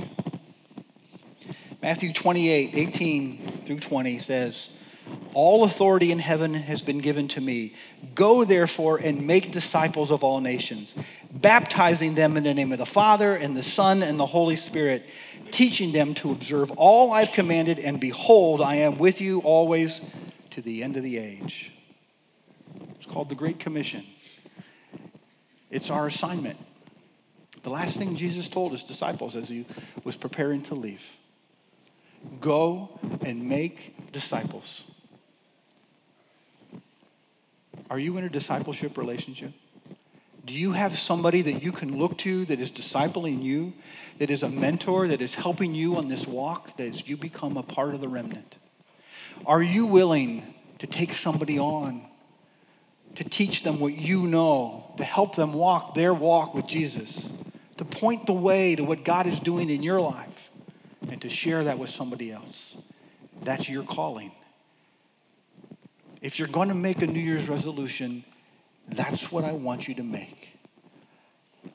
Matthew 1.83 2.13
28, 2.13 2.71
18 2.75 3.63
through 3.67 3.81
20 3.81 4.19
says, 4.19 4.69
All 5.35 5.65
authority 5.65 6.11
in 6.11 6.19
heaven 6.19 6.55
has 6.55 6.81
been 6.81 6.99
given 6.99 7.29
to 7.29 7.41
me. 7.41 7.75
Go 8.17 8.43
therefore 8.45 8.97
and 8.97 9.25
make 9.25 9.53
disciples 9.53 10.11
of 10.11 10.25
all 10.25 10.41
nations, 10.41 10.97
baptizing 11.31 12.17
them 12.17 12.37
in 12.37 12.43
the 12.43 12.55
name 12.55 12.73
of 12.73 12.79
the 12.79 12.87
Father 12.87 13.37
and 13.37 13.57
the 13.57 13.63
Son 13.63 14.03
and 14.03 14.19
the 14.19 14.27
Holy 14.27 14.57
Spirit 14.57 15.07
teaching 15.53 15.93
them 15.93 16.15
to 16.15 16.33
observe 16.33 16.73
all 16.73 17.13
I've 17.13 17.33
commanded, 17.33 17.79
and 17.79 18.01
behold, 18.01 18.61
I 18.61 18.77
am 18.77 18.99
with 18.99 19.21
you 19.21 19.41
always 19.41 20.01
to 20.51 20.61
the 20.61 20.83
end 20.83 20.97
of 20.97 21.03
the 21.03 21.19
age. 21.19 21.73
It's 22.97 23.07
called 23.07 23.29
the 23.29 23.35
Great 23.35 23.59
Commission. 23.59 24.05
It's 25.71 25.91
our 25.91 26.07
assignment. 26.07 26.59
The 27.63 27.71
last 27.71 27.97
thing 27.97 28.17
Jesus 28.17 28.49
told 28.49 28.73
his 28.73 28.85
disciples 28.85 29.37
as 29.37 29.49
he 29.49 29.67
was 30.05 30.17
preparing 30.17 30.63
to 30.63 30.75
leave 30.75 31.05
go 32.41 32.99
and 33.23 33.49
make 33.49 34.13
disciples. 34.13 34.85
Are 37.91 37.99
you 37.99 38.17
in 38.17 38.25
a 38.25 38.29
discipleship 38.29 38.99
relationship? 38.99 39.53
Do 40.45 40.55
you 40.55 40.73
have 40.73 40.97
somebody 40.97 41.43
that 41.43 41.63
you 41.63 41.73
can 41.73 41.99
look 41.99 42.19
to 42.19 42.45
that 42.47 42.61
is 42.61 42.71
discipling 42.71 43.43
you, 43.43 43.73
that 44.19 44.31
is 44.31 44.45
a 44.45 44.49
mentor, 44.49 45.09
that 45.09 45.21
is 45.21 45.35
helping 45.35 45.75
you 45.75 45.97
on 45.97 46.09
this 46.09 46.27
walk, 46.27 46.77
that 46.77 46.87
as 46.87 47.09
you 47.09 47.17
become 47.17 47.57
a 47.57 47.63
part 47.63 47.95
of 47.95 48.01
the 48.01 48.09
remnant? 48.09 48.57
Are 49.45 49.63
you 49.63 49.87
willing 49.87 50.55
to 50.79 50.87
take 50.87 51.15
somebody 51.15 51.59
on, 51.59 52.03
to 53.17 53.25
teach 53.25 53.63
them 53.63 53.81
what 53.81 53.97
you 53.97 54.27
know, 54.27 54.95
to 54.99 55.05
help 55.05 55.35
them 55.37 55.53
walk 55.53 55.95
their 55.95 56.15
walk 56.15 56.55
with 56.55 56.67
Jesus, 56.67 57.29
to 57.77 57.85
point 57.85 58.27
the 58.27 58.33
way 58.33 58.77
to 58.77 58.85
what 58.85 59.05
God 59.05 59.27
is 59.27 59.41
doing 59.41 59.69
in 59.69 59.83
your 59.83 60.01
life, 60.01 60.51
and 61.09 61.21
to 61.23 61.29
share 61.29 61.65
that 61.65 61.79
with 61.79 61.91
somebody 61.91 62.31
else? 62.31 62.77
That's 63.43 63.69
your 63.69 63.83
calling. 63.83 64.33
If 66.27 66.41
you're 66.41 66.49
going 66.49 66.71
to 66.71 66.75
make 66.75 67.03
a 67.03 67.07
New 67.07 67.21
Year's 67.21 67.49
resolution, 67.49 68.25
that's 68.89 69.31
what 69.31 69.45
I 69.45 69.53
want 69.53 69.87
you 69.87 69.95
to 69.95 70.03
make. 70.03 70.49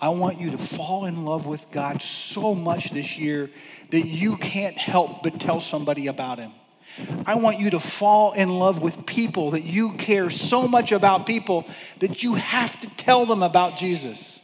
I 0.01 0.09
want 0.09 0.41
you 0.41 0.51
to 0.51 0.57
fall 0.57 1.05
in 1.05 1.23
love 1.23 1.45
with 1.45 1.71
God 1.71 2.01
so 2.01 2.53
much 2.53 2.89
this 2.89 3.17
year 3.17 3.49
that 3.91 4.05
you 4.05 4.35
can't 4.35 4.77
help 4.77 5.23
but 5.23 5.39
tell 5.39 5.61
somebody 5.61 6.07
about 6.07 6.37
Him. 6.37 6.51
I 7.25 7.35
want 7.35 7.59
you 7.59 7.69
to 7.69 7.79
fall 7.79 8.33
in 8.33 8.49
love 8.49 8.81
with 8.81 9.05
people, 9.05 9.51
that 9.51 9.63
you 9.63 9.93
care 9.93 10.29
so 10.29 10.67
much 10.67 10.91
about 10.91 11.25
people 11.25 11.65
that 11.99 12.21
you 12.21 12.33
have 12.33 12.77
to 12.81 12.87
tell 12.97 13.25
them 13.25 13.43
about 13.43 13.77
Jesus. 13.77 14.41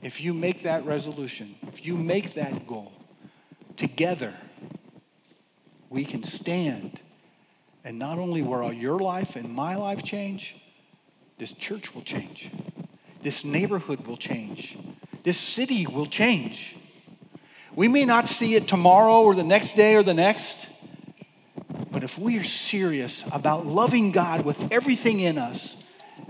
If 0.00 0.20
you 0.20 0.32
make 0.32 0.62
that 0.62 0.86
resolution, 0.86 1.56
if 1.72 1.84
you 1.84 1.96
make 1.96 2.34
that 2.34 2.68
goal, 2.68 2.92
together, 3.76 4.32
we 5.90 6.04
can 6.04 6.22
stand. 6.22 7.00
And 7.84 7.98
not 7.98 8.18
only 8.18 8.42
will 8.42 8.72
your 8.72 8.98
life 8.98 9.36
and 9.36 9.48
my 9.48 9.76
life 9.76 10.02
change, 10.02 10.56
this 11.38 11.52
church 11.52 11.94
will 11.94 12.02
change. 12.02 12.50
This 13.22 13.44
neighborhood 13.44 14.06
will 14.06 14.16
change. 14.16 14.76
This 15.22 15.38
city 15.38 15.86
will 15.86 16.06
change. 16.06 16.76
We 17.74 17.88
may 17.88 18.04
not 18.04 18.28
see 18.28 18.54
it 18.54 18.66
tomorrow 18.66 19.22
or 19.22 19.34
the 19.34 19.44
next 19.44 19.74
day 19.74 19.94
or 19.94 20.02
the 20.02 20.14
next, 20.14 20.66
but 21.90 22.02
if 22.02 22.18
we 22.18 22.38
are 22.38 22.44
serious 22.44 23.24
about 23.32 23.66
loving 23.66 24.12
God 24.12 24.44
with 24.44 24.72
everything 24.72 25.20
in 25.20 25.38
us 25.38 25.76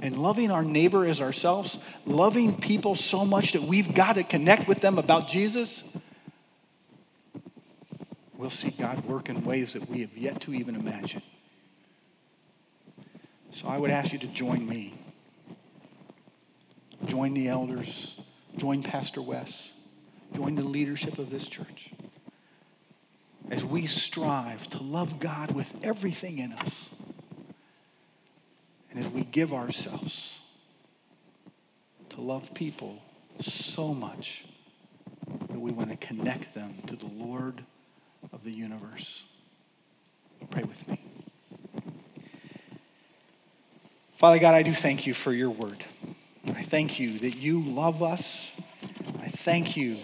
and 0.00 0.16
loving 0.16 0.50
our 0.50 0.62
neighbor 0.62 1.06
as 1.06 1.20
ourselves, 1.20 1.78
loving 2.06 2.56
people 2.56 2.94
so 2.94 3.24
much 3.24 3.52
that 3.52 3.62
we've 3.62 3.94
got 3.94 4.14
to 4.14 4.24
connect 4.24 4.68
with 4.68 4.80
them 4.80 4.98
about 4.98 5.28
Jesus, 5.28 5.82
we'll 8.38 8.48
see 8.48 8.70
God 8.70 9.04
work 9.04 9.28
in 9.28 9.44
ways 9.44 9.74
that 9.74 9.90
we 9.90 10.00
have 10.00 10.16
yet 10.16 10.40
to 10.42 10.54
even 10.54 10.74
imagine. 10.74 11.20
So 13.52 13.68
I 13.68 13.76
would 13.76 13.90
ask 13.90 14.12
you 14.12 14.18
to 14.20 14.26
join 14.28 14.66
me. 14.66 14.94
Join 17.04 17.34
the 17.34 17.48
elders, 17.48 18.16
join 18.56 18.82
Pastor 18.82 19.22
Wes, 19.22 19.70
join 20.34 20.54
the 20.54 20.62
leadership 20.62 21.18
of 21.18 21.30
this 21.30 21.46
church 21.46 21.90
as 23.50 23.64
we 23.64 23.86
strive 23.86 24.68
to 24.70 24.82
love 24.82 25.20
God 25.20 25.52
with 25.52 25.74
everything 25.82 26.38
in 26.38 26.52
us 26.52 26.88
and 28.90 28.98
as 28.98 29.08
we 29.10 29.22
give 29.22 29.52
ourselves 29.52 30.40
to 32.10 32.20
love 32.20 32.52
people 32.52 33.00
so 33.40 33.94
much 33.94 34.44
that 35.48 35.58
we 35.58 35.70
want 35.70 35.90
to 35.90 35.96
connect 35.96 36.54
them 36.54 36.74
to 36.88 36.96
the 36.96 37.06
Lord 37.06 37.64
of 38.32 38.44
the 38.44 38.50
universe. 38.50 39.24
Pray 40.50 40.62
with 40.62 40.86
me. 40.88 41.00
Father 44.16 44.38
God, 44.38 44.54
I 44.54 44.62
do 44.62 44.72
thank 44.72 45.06
you 45.06 45.14
for 45.14 45.32
your 45.32 45.50
word. 45.50 45.84
I 46.48 46.62
thank 46.62 46.98
you 46.98 47.18
that 47.20 47.36
you 47.36 47.60
love 47.60 48.02
us. 48.02 48.50
I 49.22 49.28
thank 49.28 49.76
you 49.76 49.98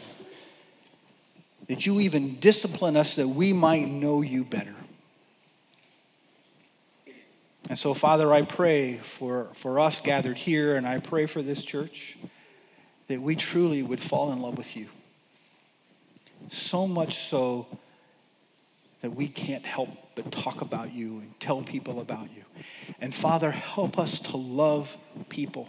that 1.69 1.87
you 1.87 2.01
even 2.01 2.39
discipline 2.41 2.97
us 2.97 3.17
that 3.17 3.29
we 3.29 3.53
might 3.53 3.89
know 3.89 4.23
you 4.23 4.45
better. 4.45 4.75
And 7.69 7.79
so, 7.79 7.95
Father, 7.95 8.33
I 8.33 8.43
pray 8.43 8.99
for, 8.99 9.47
for 9.55 9.81
us 9.81 10.01
gathered 10.01 10.37
here, 10.37 10.77
and 10.77 10.87
I 10.87 10.99
pray 10.99 11.27
for 11.27 11.41
this 11.41 11.65
church 11.65 12.17
that 13.09 13.21
we 13.21 13.37
truly 13.37 13.83
would 13.83 14.01
fall 14.01 14.33
in 14.33 14.43
love 14.43 14.59
with 14.59 14.77
you. 14.77 14.87
So 16.51 16.87
much 16.87 17.29
so 17.29 17.67
that 19.05 19.11
we 19.11 19.29
can't 19.29 19.67
help 19.67 19.91
but 20.15 20.33
talk 20.33 20.63
about 20.63 20.95
you 20.95 21.19
and 21.19 21.39
tell 21.39 21.61
people 21.61 22.01
about 22.01 22.27
you. 22.35 22.43
And 23.03 23.15
Father, 23.15 23.51
help 23.51 23.99
us 23.99 24.19
to 24.21 24.39
love 24.39 24.97
people. 25.29 25.69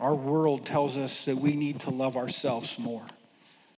Our 0.00 0.16
world 0.16 0.66
tells 0.66 0.98
us 0.98 1.26
that 1.26 1.36
we 1.36 1.54
need 1.54 1.78
to 1.82 1.90
love 1.90 2.16
ourselves 2.16 2.80
more. 2.80 3.06